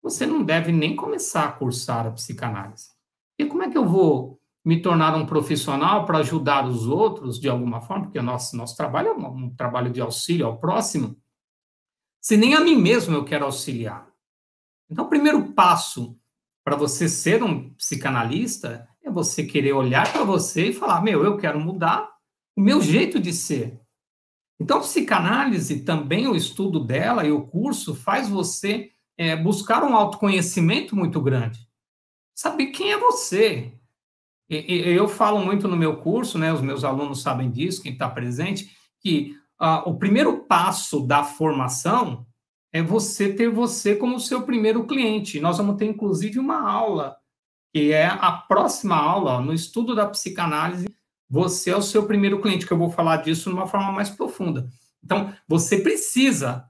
você 0.03 0.27
não 0.27 0.43
deve 0.43 0.73
nem 0.73 0.97
começar 0.97 1.45
a 1.45 1.53
cursar 1.53 2.07
a 2.07 2.11
psicanálise. 2.11 2.91
E 3.39 3.47
como 3.47 3.63
é 3.63 3.71
que 3.71 3.79
eu 3.79 3.87
vou 3.87 4.42
me 4.65 4.81
tornar 4.81 5.15
um 5.17 5.27
profissional 5.27 6.05
para 6.05 6.19
ajudar 6.19 6.67
os 6.67 6.87
outros 6.87 7.41
de 7.41 7.49
alguma 7.49 7.81
forma, 7.81 8.05
porque 8.05 8.19
o 8.19 8.23
nosso, 8.23 8.57
nosso 8.57 8.77
trabalho 8.77 9.09
é 9.09 9.13
um, 9.13 9.27
um 9.27 9.55
trabalho 9.55 9.91
de 9.91 10.01
auxílio 10.01 10.47
ao 10.47 10.59
próximo, 10.59 11.17
se 12.21 12.37
nem 12.37 12.55
a 12.55 12.61
mim 12.61 12.77
mesmo 12.77 13.15
eu 13.15 13.25
quero 13.25 13.45
auxiliar. 13.45 14.09
Então, 14.89 15.07
o 15.07 15.09
primeiro 15.09 15.53
passo 15.53 16.17
para 16.65 16.77
você 16.77 17.09
ser 17.09 17.43
um 17.43 17.75
psicanalista 17.75 18.89
é 19.03 19.11
você 19.11 19.45
querer 19.45 19.73
olhar 19.73 20.11
para 20.13 20.23
você 20.23 20.69
e 20.69 20.73
falar: 20.73 21.03
meu, 21.03 21.25
eu 21.25 21.37
quero 21.37 21.59
mudar 21.59 22.09
o 22.57 22.61
meu 22.61 22.81
jeito 22.81 23.19
de 23.19 23.33
ser. 23.33 23.81
Então, 24.61 24.81
psicanálise, 24.81 25.85
também 25.85 26.29
o 26.29 26.37
estudo 26.37 26.79
dela 26.79 27.25
e 27.25 27.33
o 27.33 27.47
curso, 27.47 27.97
faz 27.97 28.29
você 28.29 28.93
é, 29.19 29.35
buscar 29.35 29.83
um 29.83 29.97
autoconhecimento 29.97 30.95
muito 30.95 31.21
grande. 31.21 31.67
Saber 32.33 32.67
quem 32.67 32.93
é 32.93 32.99
você, 32.99 33.77
eu 34.57 35.09
falo 35.09 35.39
muito 35.45 35.67
no 35.67 35.77
meu 35.77 35.97
curso, 35.97 36.39
né? 36.39 36.53
Os 36.53 36.61
meus 36.61 36.85
alunos 36.85 37.23
sabem 37.23 37.51
disso, 37.51 37.83
quem 37.83 37.93
está 37.93 38.09
presente, 38.09 38.71
que 39.01 39.35
uh, 39.61 39.89
o 39.89 39.97
primeiro 39.97 40.45
passo 40.45 41.01
da 41.01 41.25
formação 41.25 42.27
é 42.73 42.83
você 42.83 43.33
ter 43.33 43.51
você 43.51 43.97
como 43.97 44.21
seu 44.21 44.43
primeiro 44.43 44.87
cliente. 44.87 45.41
Nós 45.41 45.59
vamos 45.59 45.77
ter, 45.77 45.87
inclusive, 45.87 46.39
uma 46.39 46.61
aula, 46.61 47.17
que 47.73 47.93
é 47.93 48.07
a 48.07 48.33
próxima 48.33 48.97
aula, 48.97 49.41
no 49.41 49.53
estudo 49.53 49.95
da 49.95 50.07
psicanálise, 50.07 50.87
você 51.29 51.71
é 51.71 51.77
o 51.77 51.83
seu 51.83 52.07
primeiro 52.07 52.41
cliente, 52.41 52.67
que 52.67 52.73
eu 52.73 52.79
vou 52.79 52.91
falar 52.91 53.19
disso 53.19 53.49
de 53.49 53.57
uma 53.57 53.67
forma 53.67 53.91
mais 53.93 54.11
profunda. 54.11 54.69
Então, 55.03 55.33
você 55.49 55.79
precisa 55.79 56.65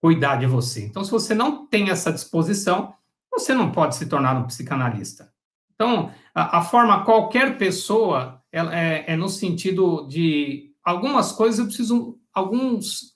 cuidar 0.00 0.36
de 0.36 0.46
você. 0.46 0.84
Então, 0.84 1.02
se 1.02 1.10
você 1.10 1.34
não 1.34 1.66
tem 1.66 1.88
essa 1.88 2.12
disposição, 2.12 2.94
você 3.30 3.54
não 3.54 3.72
pode 3.72 3.96
se 3.96 4.06
tornar 4.06 4.36
um 4.36 4.46
psicanalista. 4.46 5.33
Então, 5.74 6.12
a, 6.34 6.58
a 6.58 6.62
forma 6.62 7.04
qualquer 7.04 7.58
pessoa 7.58 8.42
é, 8.52 9.12
é, 9.12 9.16
no 9.16 9.28
sentido 9.28 10.06
de 10.06 10.72
algumas 10.82 11.32
coisas 11.32 11.58
eu 11.58 11.66
preciso, 11.66 12.18
alguns 12.32 13.14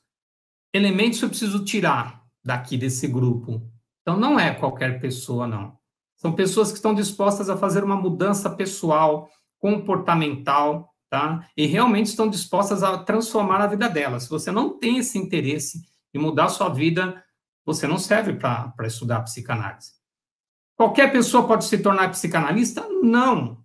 elementos 0.75 1.23
eu 1.23 1.29
preciso 1.29 1.65
tirar 1.65 2.23
daqui 2.45 2.77
desse 2.77 3.07
grupo. 3.07 3.63
Então, 4.03 4.17
não 4.17 4.39
é 4.39 4.53
qualquer 4.55 5.01
pessoa, 5.01 5.47
não. 5.47 5.77
São 6.17 6.33
pessoas 6.33 6.71
que 6.71 6.79
estão 6.79 6.95
dispostas 6.95 7.49
a 7.49 7.57
fazer 7.57 7.85
uma 7.85 7.95
mudança 7.95 8.51
pessoal, 8.51 9.31
comportamental, 9.59 10.93
tá? 11.09 11.47
E 11.57 11.67
realmente 11.67 12.07
estão 12.07 12.29
dispostas 12.29 12.83
a 12.83 12.99
transformar 12.99 13.61
a 13.61 13.67
vida 13.67 13.89
delas. 13.89 14.25
Se 14.25 14.31
você 14.31 14.51
não 14.51 14.79
tem 14.79 14.99
esse 14.99 15.17
interesse 15.19 15.83
em 16.13 16.19
mudar 16.19 16.47
a 16.47 16.49
sua 16.49 16.69
vida, 16.69 17.23
você 17.65 17.87
não 17.87 17.99
serve 17.99 18.33
para 18.35 18.75
estudar 18.87 19.21
psicanálise. 19.21 19.98
Qualquer 20.79 21.11
pessoa 21.11 21.45
pode 21.45 21.65
se 21.65 21.79
tornar 21.79 22.09
psicanalista? 22.13 22.87
Não. 23.03 23.59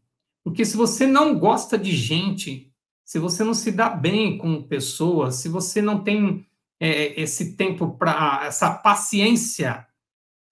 Porque 0.44 0.66
se 0.66 0.76
você 0.76 1.06
não 1.06 1.38
gosta 1.38 1.78
de 1.78 1.96
gente, 1.96 2.74
se 3.06 3.20
você 3.20 3.44
não 3.44 3.54
se 3.54 3.72
dá 3.72 3.88
bem 3.88 4.36
com 4.36 4.64
pessoas, 4.64 5.36
se 5.36 5.48
você 5.48 5.80
não 5.80 6.04
tem 6.04 6.44
é, 6.80 7.22
esse 7.22 7.56
tempo 7.56 7.96
para 8.00 8.46
essa 8.46 8.74
paciência 8.74 9.86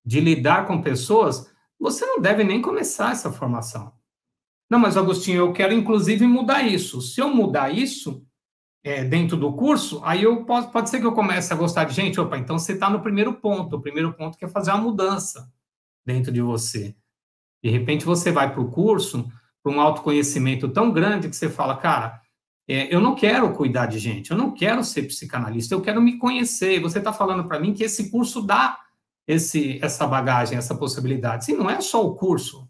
de 0.06 0.20
lidar 0.20 0.68
com 0.68 0.84
pessoas, 0.84 1.52
você 1.80 2.06
não 2.06 2.22
deve 2.22 2.44
nem 2.44 2.62
começar 2.62 3.12
essa 3.12 3.32
formação. 3.32 3.92
Não, 4.70 4.78
mas 4.78 4.96
Agostinho, 4.96 5.40
eu 5.40 5.54
quero 5.54 5.74
inclusive 5.74 6.28
mudar 6.28 6.62
isso. 6.62 7.02
Se 7.02 7.20
eu 7.20 7.34
mudar 7.34 7.76
isso 7.76 8.24
é, 8.84 9.04
dentro 9.04 9.36
do 9.36 9.52
curso, 9.54 10.00
aí 10.04 10.22
eu 10.22 10.46
posso, 10.46 10.70
pode 10.70 10.92
ser 10.92 11.00
que 11.00 11.08
eu 11.08 11.14
comece 11.14 11.52
a 11.52 11.58
gostar 11.58 11.86
de 11.86 11.96
gente. 11.96 12.22
Opa, 12.22 12.38
então 12.38 12.60
você 12.60 12.74
está 12.74 12.88
no 12.88 13.02
primeiro 13.02 13.34
ponto. 13.34 13.78
O 13.78 13.82
primeiro 13.82 14.14
ponto 14.14 14.38
que 14.38 14.46
é 14.46 14.48
fazer 14.48 14.70
uma 14.70 14.82
mudança 14.82 15.52
dentro 16.06 16.32
de 16.32 16.42
você. 16.42 16.96
De 17.64 17.70
repente 17.70 18.06
você 18.06 18.32
vai 18.32 18.52
para 18.52 18.62
o 18.62 18.72
curso, 18.72 19.32
para 19.64 19.72
um 19.72 19.80
autoconhecimento 19.80 20.68
tão 20.70 20.92
grande 20.92 21.30
que 21.30 21.36
você 21.36 21.50
fala, 21.50 21.78
cara, 21.78 22.22
é, 22.68 22.94
eu 22.94 23.02
não 23.02 23.16
quero 23.16 23.54
cuidar 23.54 23.86
de 23.86 24.00
gente, 24.00 24.32
eu 24.32 24.38
não 24.38 24.54
quero 24.54 24.84
ser 24.84 25.04
psicanalista, 25.04 25.76
eu 25.76 25.82
quero 25.82 26.02
me 26.02 26.18
conhecer. 26.18 26.80
Você 26.82 27.00
está 27.00 27.12
falando 27.12 27.46
para 27.48 27.60
mim 27.60 27.74
que 27.74 27.84
esse 27.84 28.10
curso 28.10 28.42
dá 28.42 28.78
esse, 29.28 29.80
essa 29.82 30.08
bagagem, 30.08 30.58
essa 30.58 30.76
possibilidade. 30.76 31.46
Sim, 31.46 31.56
não 31.56 31.70
é 31.70 31.80
só 31.82 32.06
o 32.06 32.16
curso, 32.16 32.68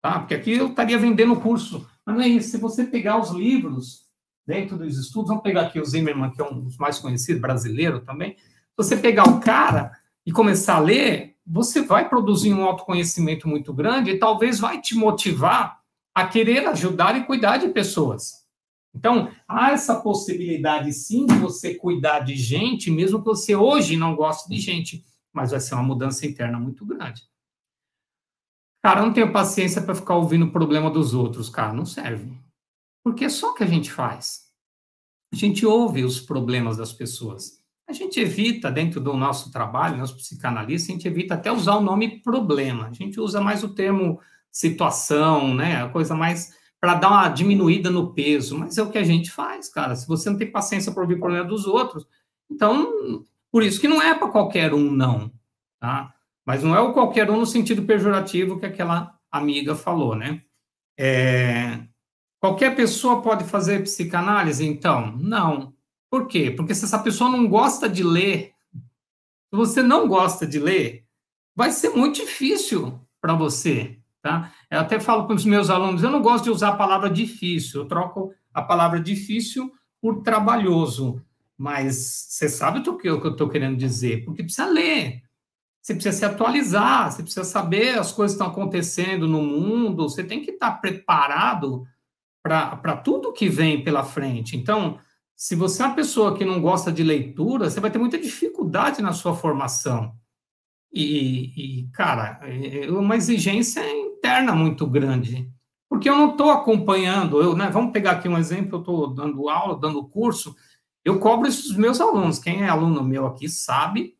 tá? 0.00 0.20
Porque 0.20 0.34
aqui 0.34 0.52
eu 0.52 0.68
estaria 0.68 0.98
vendendo 0.98 1.34
o 1.34 1.40
curso. 1.40 1.86
Mas 2.04 2.16
não 2.16 2.22
é 2.22 2.28
isso. 2.28 2.50
Se 2.50 2.58
você 2.58 2.84
pegar 2.84 3.20
os 3.20 3.30
livros 3.30 4.02
dentro 4.46 4.76
dos 4.76 4.98
estudos, 4.98 5.28
vamos 5.28 5.42
pegar 5.42 5.62
aqui 5.62 5.78
o 5.78 5.84
Zimmermann, 5.84 6.32
que 6.32 6.40
é 6.40 6.44
um 6.44 6.60
dos 6.60 6.76
mais 6.76 6.98
conhecidos, 6.98 7.40
brasileiro 7.40 8.00
também. 8.00 8.36
Se 8.36 8.76
você 8.76 8.96
pegar 8.96 9.28
o 9.28 9.40
cara 9.40 9.92
e 10.26 10.32
começar 10.32 10.76
a 10.76 10.80
ler, 10.80 11.31
você 11.46 11.82
vai 11.82 12.08
produzir 12.08 12.52
um 12.52 12.64
autoconhecimento 12.64 13.48
muito 13.48 13.72
grande 13.72 14.10
e 14.10 14.18
talvez 14.18 14.60
vai 14.60 14.80
te 14.80 14.94
motivar 14.94 15.80
a 16.14 16.26
querer 16.26 16.66
ajudar 16.68 17.16
e 17.16 17.24
cuidar 17.24 17.56
de 17.56 17.68
pessoas. 17.68 18.42
Então, 18.94 19.32
há 19.48 19.70
essa 19.70 20.00
possibilidade 20.00 20.92
sim 20.92 21.24
de 21.26 21.34
você 21.34 21.74
cuidar 21.74 22.20
de 22.20 22.36
gente, 22.36 22.90
mesmo 22.90 23.18
que 23.20 23.24
você 23.24 23.56
hoje 23.56 23.96
não 23.96 24.14
goste 24.14 24.48
de 24.48 24.58
gente, 24.58 25.04
mas 25.32 25.50
vai 25.50 25.60
ser 25.60 25.74
uma 25.74 25.82
mudança 25.82 26.26
interna 26.26 26.58
muito 26.58 26.84
grande. 26.84 27.22
Cara, 28.82 29.00
eu 29.00 29.06
não 29.06 29.12
tenho 29.12 29.32
paciência 29.32 29.80
para 29.80 29.94
ficar 29.94 30.16
ouvindo 30.16 30.46
o 30.46 30.52
problema 30.52 30.90
dos 30.90 31.14
outros, 31.14 31.48
cara, 31.48 31.72
não 31.72 31.86
serve. 31.86 32.38
Porque 33.02 33.24
é 33.24 33.28
só 33.28 33.52
o 33.52 33.54
que 33.54 33.62
a 33.62 33.66
gente 33.66 33.90
faz. 33.90 34.52
A 35.32 35.36
gente 35.36 35.64
ouve 35.64 36.04
os 36.04 36.20
problemas 36.20 36.76
das 36.76 36.92
pessoas. 36.92 37.61
A 37.88 37.92
gente 37.92 38.20
evita, 38.20 38.70
dentro 38.70 39.00
do 39.00 39.14
nosso 39.14 39.50
trabalho, 39.50 39.98
nosso 39.98 40.16
psicanalista, 40.16 40.90
a 40.90 40.94
gente 40.94 41.06
evita 41.06 41.34
até 41.34 41.50
usar 41.50 41.76
o 41.76 41.80
nome 41.80 42.20
problema. 42.22 42.86
A 42.86 42.92
gente 42.92 43.20
usa 43.20 43.40
mais 43.40 43.62
o 43.62 43.74
termo 43.74 44.20
situação, 44.50 45.54
né? 45.54 45.82
A 45.82 45.88
coisa 45.88 46.14
mais 46.14 46.54
para 46.80 46.94
dar 46.94 47.10
uma 47.10 47.28
diminuída 47.28 47.90
no 47.90 48.12
peso. 48.12 48.58
Mas 48.58 48.76
é 48.76 48.82
o 48.82 48.90
que 48.90 48.98
a 48.98 49.04
gente 49.04 49.30
faz, 49.30 49.68
cara. 49.68 49.94
Se 49.94 50.06
você 50.06 50.28
não 50.28 50.36
tem 50.36 50.50
paciência 50.50 50.92
para 50.92 51.02
ouvir 51.02 51.14
o 51.14 51.20
problema 51.20 51.44
dos 51.44 51.66
outros, 51.66 52.06
então, 52.50 53.24
por 53.50 53.62
isso 53.62 53.80
que 53.80 53.88
não 53.88 54.02
é 54.02 54.14
para 54.14 54.28
qualquer 54.28 54.74
um, 54.74 54.90
não. 54.90 55.32
Tá? 55.80 56.12
Mas 56.44 56.62
não 56.62 56.74
é 56.74 56.80
o 56.80 56.92
qualquer 56.92 57.30
um 57.30 57.38
no 57.38 57.46
sentido 57.46 57.82
pejorativo 57.82 58.58
que 58.58 58.66
aquela 58.66 59.16
amiga 59.30 59.74
falou, 59.74 60.14
né? 60.14 60.42
É... 60.98 61.80
Qualquer 62.40 62.74
pessoa 62.74 63.22
pode 63.22 63.44
fazer 63.44 63.82
psicanálise? 63.82 64.66
Então, 64.66 65.16
não. 65.16 65.71
Por 66.12 66.26
quê? 66.26 66.50
Porque 66.50 66.74
se 66.74 66.84
essa 66.84 66.98
pessoa 66.98 67.30
não 67.30 67.48
gosta 67.48 67.88
de 67.88 68.04
ler, 68.04 68.52
se 68.74 69.56
você 69.56 69.82
não 69.82 70.06
gosta 70.06 70.46
de 70.46 70.58
ler, 70.58 71.06
vai 71.56 71.70
ser 71.70 71.88
muito 71.88 72.16
difícil 72.16 73.00
para 73.18 73.32
você, 73.32 73.98
tá? 74.20 74.52
Eu 74.70 74.80
até 74.80 75.00
falo 75.00 75.26
para 75.26 75.36
os 75.36 75.46
meus 75.46 75.70
alunos, 75.70 76.02
eu 76.02 76.10
não 76.10 76.20
gosto 76.20 76.44
de 76.44 76.50
usar 76.50 76.68
a 76.68 76.76
palavra 76.76 77.08
difícil, 77.08 77.80
eu 77.80 77.88
troco 77.88 78.30
a 78.52 78.60
palavra 78.60 79.00
difícil 79.00 79.72
por 80.02 80.22
trabalhoso, 80.22 81.18
mas 81.56 82.26
você 82.28 82.46
sabe 82.46 82.86
o 82.86 82.98
que 82.98 83.08
eu 83.08 83.26
estou 83.30 83.48
querendo 83.48 83.78
dizer, 83.78 84.22
porque 84.26 84.42
precisa 84.42 84.66
ler, 84.66 85.22
você 85.80 85.94
precisa 85.94 86.14
se 86.18 86.24
atualizar, 86.26 87.10
você 87.10 87.22
precisa 87.22 87.44
saber 87.44 87.98
as 87.98 88.12
coisas 88.12 88.36
que 88.36 88.42
estão 88.42 88.52
acontecendo 88.52 89.26
no 89.26 89.40
mundo, 89.40 90.10
você 90.10 90.22
tem 90.22 90.42
que 90.42 90.50
estar 90.50 90.72
preparado 90.72 91.86
para 92.42 92.98
tudo 92.98 93.32
que 93.32 93.48
vem 93.48 93.82
pela 93.82 94.04
frente. 94.04 94.58
Então, 94.58 94.98
se 95.42 95.56
você 95.56 95.82
é 95.82 95.86
uma 95.86 95.96
pessoa 95.96 96.36
que 96.36 96.44
não 96.44 96.60
gosta 96.60 96.92
de 96.92 97.02
leitura, 97.02 97.68
você 97.68 97.80
vai 97.80 97.90
ter 97.90 97.98
muita 97.98 98.16
dificuldade 98.16 99.02
na 99.02 99.12
sua 99.12 99.34
formação. 99.34 100.14
E, 100.92 101.80
e 101.80 101.88
cara, 101.88 102.38
é, 102.44 102.84
é 102.84 102.90
uma 102.92 103.16
exigência 103.16 103.82
interna 103.90 104.54
muito 104.54 104.86
grande. 104.86 105.50
Porque 105.88 106.08
eu 106.08 106.14
não 106.14 106.30
estou 106.30 106.48
acompanhando, 106.52 107.42
eu, 107.42 107.56
né, 107.56 107.68
vamos 107.70 107.90
pegar 107.90 108.12
aqui 108.12 108.28
um 108.28 108.38
exemplo, 108.38 108.76
eu 108.76 108.80
estou 108.82 109.12
dando 109.12 109.48
aula, 109.48 109.76
dando 109.76 110.06
curso, 110.06 110.54
eu 111.04 111.18
cobro 111.18 111.48
isso 111.48 111.66
dos 111.70 111.76
meus 111.76 112.00
alunos. 112.00 112.38
Quem 112.38 112.62
é 112.62 112.68
aluno 112.68 113.02
meu 113.02 113.26
aqui 113.26 113.48
sabe, 113.48 114.16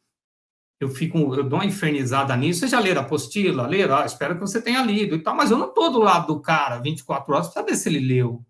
eu 0.81 0.89
fico, 0.89 1.19
eu 1.37 1.45
dou 1.45 1.61
uma 1.61 1.65
infernizada 1.65 2.37
nisso. 2.37 2.59
Você 2.59 2.67
já 2.67 2.81
leram 2.81 3.01
a 3.01 3.05
apostila? 3.05 3.69
Leram? 3.69 3.95
Ah, 3.95 4.07
espero 4.07 4.35
que 4.35 4.41
você 4.41 4.61
tenha 4.61 4.83
lido 4.83 5.15
e 5.15 5.23
tal, 5.23 5.37
mas 5.37 5.53
eu 5.53 5.57
não 5.57 5.69
estou 5.69 5.89
do 5.93 6.01
lado 6.01 6.35
do 6.35 6.41
cara 6.41 6.81
24 6.81 7.33
horas 7.33 7.47
para 7.47 7.63
saber 7.63 7.77
se 7.77 7.89
ele 7.89 8.01
leu. 8.01 8.45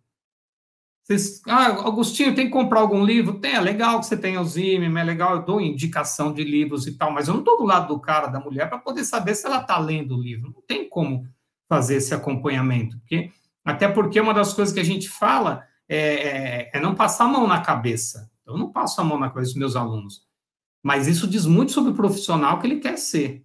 Vocês, 1.02 1.42
ah, 1.48 1.66
Agostinho, 1.66 2.34
tem 2.34 2.46
que 2.46 2.52
comprar 2.52 2.80
algum 2.80 3.04
livro? 3.04 3.40
Tem, 3.40 3.54
é 3.54 3.60
legal 3.60 3.98
que 3.98 4.06
você 4.06 4.16
tenha 4.16 4.40
o 4.40 4.44
Zimmer, 4.44 4.96
é 4.96 5.04
legal, 5.04 5.36
eu 5.36 5.44
dou 5.44 5.60
indicação 5.60 6.32
de 6.32 6.44
livros 6.44 6.86
e 6.86 6.96
tal, 6.96 7.10
mas 7.10 7.26
eu 7.26 7.34
não 7.34 7.40
estou 7.40 7.58
do 7.58 7.64
lado 7.64 7.88
do 7.88 8.00
cara, 8.00 8.28
da 8.28 8.38
mulher, 8.38 8.68
para 8.68 8.78
poder 8.78 9.04
saber 9.04 9.34
se 9.34 9.46
ela 9.46 9.60
está 9.60 9.78
lendo 9.78 10.16
o 10.16 10.22
livro. 10.22 10.52
Não 10.54 10.62
tem 10.62 10.88
como 10.88 11.26
fazer 11.68 11.96
esse 11.96 12.14
acompanhamento, 12.14 12.98
porque, 12.98 13.32
até 13.64 13.88
porque 13.88 14.20
uma 14.20 14.32
das 14.32 14.52
coisas 14.54 14.72
que 14.72 14.80
a 14.80 14.84
gente 14.84 15.08
fala 15.08 15.66
é, 15.88 15.98
é, 15.98 16.70
é 16.74 16.80
não 16.80 16.94
passar 16.94 17.24
a 17.24 17.28
mão 17.28 17.46
na 17.46 17.60
cabeça. 17.60 18.30
Eu 18.46 18.56
não 18.56 18.70
passo 18.70 19.00
a 19.00 19.04
mão 19.04 19.18
na 19.18 19.28
cabeça 19.28 19.52
dos 19.52 19.58
meus 19.58 19.76
alunos. 19.76 20.22
Mas 20.82 21.06
isso 21.06 21.26
diz 21.26 21.46
muito 21.46 21.72
sobre 21.72 21.92
o 21.92 21.96
profissional 21.96 22.58
que 22.58 22.66
ele 22.66 22.80
quer 22.80 22.96
ser. 22.96 23.44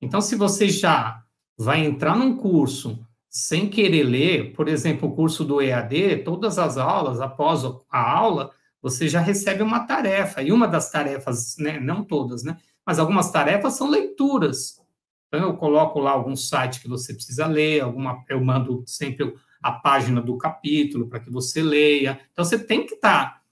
Então, 0.00 0.20
se 0.20 0.36
você 0.36 0.68
já 0.68 1.22
vai 1.56 1.84
entrar 1.84 2.16
num 2.16 2.36
curso 2.36 3.06
sem 3.32 3.66
querer 3.66 4.02
ler, 4.02 4.52
por 4.52 4.68
exemplo, 4.68 5.08
o 5.08 5.16
curso 5.16 5.42
do 5.42 5.62
EAD, 5.62 6.18
todas 6.18 6.58
as 6.58 6.76
aulas, 6.76 7.18
após 7.18 7.64
a 7.90 7.98
aula, 7.98 8.52
você 8.82 9.08
já 9.08 9.20
recebe 9.20 9.62
uma 9.62 9.86
tarefa. 9.86 10.42
E 10.42 10.52
uma 10.52 10.68
das 10.68 10.90
tarefas, 10.90 11.56
né, 11.56 11.80
não 11.80 12.04
todas, 12.04 12.44
né, 12.44 12.58
mas 12.84 12.98
algumas 12.98 13.30
tarefas 13.30 13.72
são 13.72 13.88
leituras. 13.88 14.78
Então, 15.28 15.40
eu 15.48 15.56
coloco 15.56 15.98
lá 15.98 16.10
algum 16.10 16.36
site 16.36 16.82
que 16.82 16.88
você 16.88 17.14
precisa 17.14 17.46
ler, 17.46 17.80
alguma, 17.80 18.22
eu 18.28 18.44
mando 18.44 18.84
sempre 18.86 19.34
a 19.62 19.72
página 19.72 20.20
do 20.20 20.36
capítulo 20.36 21.08
para 21.08 21.20
que 21.20 21.30
você 21.30 21.62
leia. 21.62 22.20
Então, 22.32 22.44
você 22.44 22.58
tem 22.58 22.84
que 22.84 22.96
estar 22.96 23.24
tá, 23.24 23.42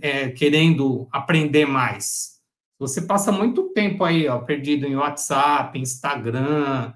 é, 0.00 0.30
querendo 0.30 1.06
aprender 1.12 1.66
mais. 1.66 2.40
Você 2.78 3.02
passa 3.02 3.30
muito 3.30 3.64
tempo 3.74 4.02
aí, 4.02 4.26
ó, 4.28 4.38
perdido 4.38 4.86
em 4.86 4.96
WhatsApp, 4.96 5.78
Instagram, 5.78 6.94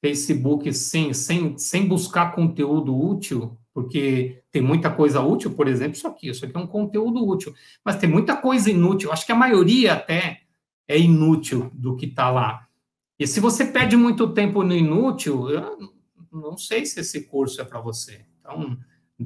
Facebook 0.00 0.72
sem, 0.72 1.12
sem, 1.12 1.56
sem 1.58 1.86
buscar 1.86 2.34
conteúdo 2.34 2.96
útil, 2.96 3.58
porque 3.72 4.42
tem 4.50 4.62
muita 4.62 4.90
coisa 4.90 5.20
útil, 5.20 5.52
por 5.52 5.68
exemplo, 5.68 5.96
isso 5.96 6.08
aqui, 6.08 6.28
isso 6.28 6.44
aqui 6.44 6.56
é 6.56 6.60
um 6.60 6.66
conteúdo 6.66 7.26
útil, 7.26 7.54
mas 7.84 7.96
tem 7.96 8.08
muita 8.08 8.36
coisa 8.36 8.70
inútil, 8.70 9.12
acho 9.12 9.26
que 9.26 9.32
a 9.32 9.36
maioria 9.36 9.94
até 9.94 10.40
é 10.88 10.98
inútil 10.98 11.70
do 11.74 11.96
que 11.96 12.06
está 12.06 12.30
lá. 12.30 12.66
E 13.18 13.26
se 13.26 13.38
você 13.38 13.66
perde 13.66 13.96
muito 13.96 14.32
tempo 14.32 14.62
no 14.64 14.74
inútil, 14.74 15.46
não 16.32 16.56
sei 16.56 16.86
se 16.86 17.00
esse 17.00 17.24
curso 17.24 17.60
é 17.60 17.64
para 17.64 17.80
você. 17.80 18.24
Então, 18.40 18.78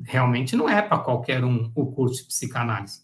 realmente 0.04 0.56
não 0.56 0.68
é 0.68 0.82
para 0.82 0.98
qualquer 0.98 1.44
um 1.44 1.70
o 1.74 1.92
curso 1.92 2.22
de 2.22 2.28
psicanálise. 2.28 3.02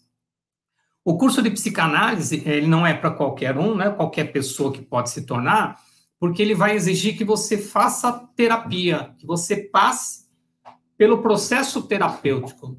O 1.03 1.17
curso 1.17 1.41
de 1.41 1.49
psicanálise, 1.49 2.43
ele 2.45 2.67
não 2.67 2.85
é 2.85 2.93
para 2.93 3.09
qualquer 3.09 3.57
um, 3.57 3.75
né? 3.75 3.89
Qualquer 3.89 4.25
pessoa 4.31 4.71
que 4.71 4.81
pode 4.81 5.09
se 5.09 5.25
tornar, 5.25 5.81
porque 6.21 6.39
ele 6.39 6.53
vai 6.53 6.75
exigir 6.75 7.17
que 7.17 7.23
você 7.23 7.57
faça 7.57 8.13
terapia, 8.35 9.15
que 9.17 9.25
você 9.25 9.55
passe 9.57 10.29
pelo 10.95 11.19
processo 11.19 11.81
terapêutico, 11.81 12.77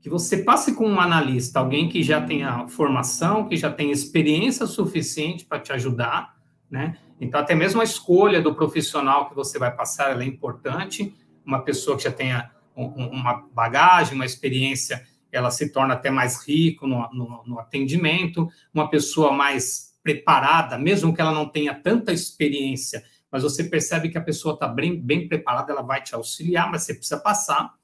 que 0.00 0.10
você 0.10 0.38
passe 0.38 0.74
com 0.74 0.84
um 0.84 1.00
analista, 1.00 1.60
alguém 1.60 1.88
que 1.88 2.02
já 2.02 2.20
tenha 2.20 2.66
formação, 2.66 3.46
que 3.46 3.56
já 3.56 3.70
tenha 3.70 3.92
experiência 3.92 4.66
suficiente 4.66 5.46
para 5.46 5.60
te 5.60 5.72
ajudar, 5.72 6.34
né? 6.68 6.98
Então, 7.20 7.38
até 7.38 7.54
mesmo 7.54 7.82
a 7.82 7.84
escolha 7.84 8.42
do 8.42 8.52
profissional 8.52 9.28
que 9.28 9.36
você 9.36 9.56
vai 9.56 9.70
passar 9.70 10.20
é 10.20 10.24
importante, 10.24 11.14
uma 11.46 11.60
pessoa 11.60 11.96
que 11.96 12.02
já 12.02 12.10
tenha 12.10 12.50
uma 12.74 13.46
bagagem, 13.54 14.16
uma 14.16 14.26
experiência, 14.26 15.06
ela 15.30 15.52
se 15.52 15.70
torna 15.70 15.94
até 15.94 16.10
mais 16.10 16.44
rico 16.44 16.84
no, 16.84 17.08
no, 17.12 17.44
no 17.46 17.60
atendimento, 17.60 18.48
uma 18.74 18.90
pessoa 18.90 19.30
mais 19.30 19.89
preparada, 20.02 20.78
mesmo 20.78 21.14
que 21.14 21.20
ela 21.20 21.32
não 21.32 21.48
tenha 21.48 21.74
tanta 21.74 22.12
experiência, 22.12 23.04
mas 23.30 23.42
você 23.42 23.64
percebe 23.64 24.08
que 24.08 24.18
a 24.18 24.22
pessoa 24.22 24.54
está 24.54 24.66
bem, 24.66 25.00
bem 25.00 25.28
preparada, 25.28 25.72
ela 25.72 25.82
vai 25.82 26.02
te 26.02 26.14
auxiliar, 26.14 26.70
mas 26.70 26.82
você 26.82 26.94
precisa 26.94 27.18
passar 27.18 27.74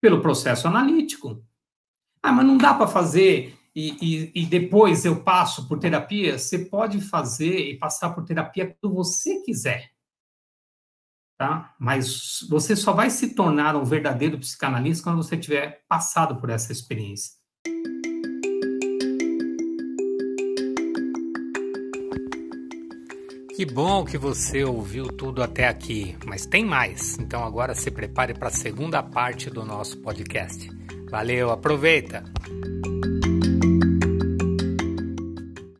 pelo 0.00 0.20
processo 0.20 0.66
analítico. 0.66 1.44
Ah, 2.22 2.32
mas 2.32 2.46
não 2.46 2.56
dá 2.56 2.74
para 2.74 2.86
fazer 2.86 3.56
e, 3.74 3.96
e, 4.02 4.42
e, 4.42 4.46
depois 4.46 5.04
eu 5.04 5.22
passo 5.22 5.68
por 5.68 5.78
terapia? 5.78 6.38
Você 6.38 6.58
pode 6.58 7.00
fazer 7.00 7.70
e 7.70 7.78
passar 7.78 8.10
por 8.10 8.24
terapia 8.24 8.76
quando 8.80 8.94
você 8.94 9.40
quiser 9.42 9.90
tá? 11.40 11.74
Mas 11.78 12.46
você 12.50 12.76
só 12.76 12.92
vai 12.92 13.08
se 13.08 13.34
tornar 13.34 13.74
um 13.74 13.82
verdadeiro 13.82 14.38
psicanalista 14.38 15.04
quando 15.04 15.22
você 15.22 15.38
tiver 15.38 15.82
passado 15.88 16.38
por 16.38 16.50
essa 16.50 16.70
experiência. 16.70 17.39
Que 23.60 23.66
bom 23.66 24.06
que 24.06 24.16
você 24.16 24.64
ouviu 24.64 25.08
tudo 25.08 25.42
até 25.42 25.68
aqui, 25.68 26.16
mas 26.24 26.46
tem 26.46 26.64
mais. 26.64 27.18
Então 27.18 27.44
agora 27.44 27.74
se 27.74 27.90
prepare 27.90 28.32
para 28.32 28.48
a 28.48 28.50
segunda 28.50 29.02
parte 29.02 29.50
do 29.50 29.66
nosso 29.66 29.98
podcast. 29.98 30.70
Valeu, 31.10 31.50
aproveita! 31.50 32.24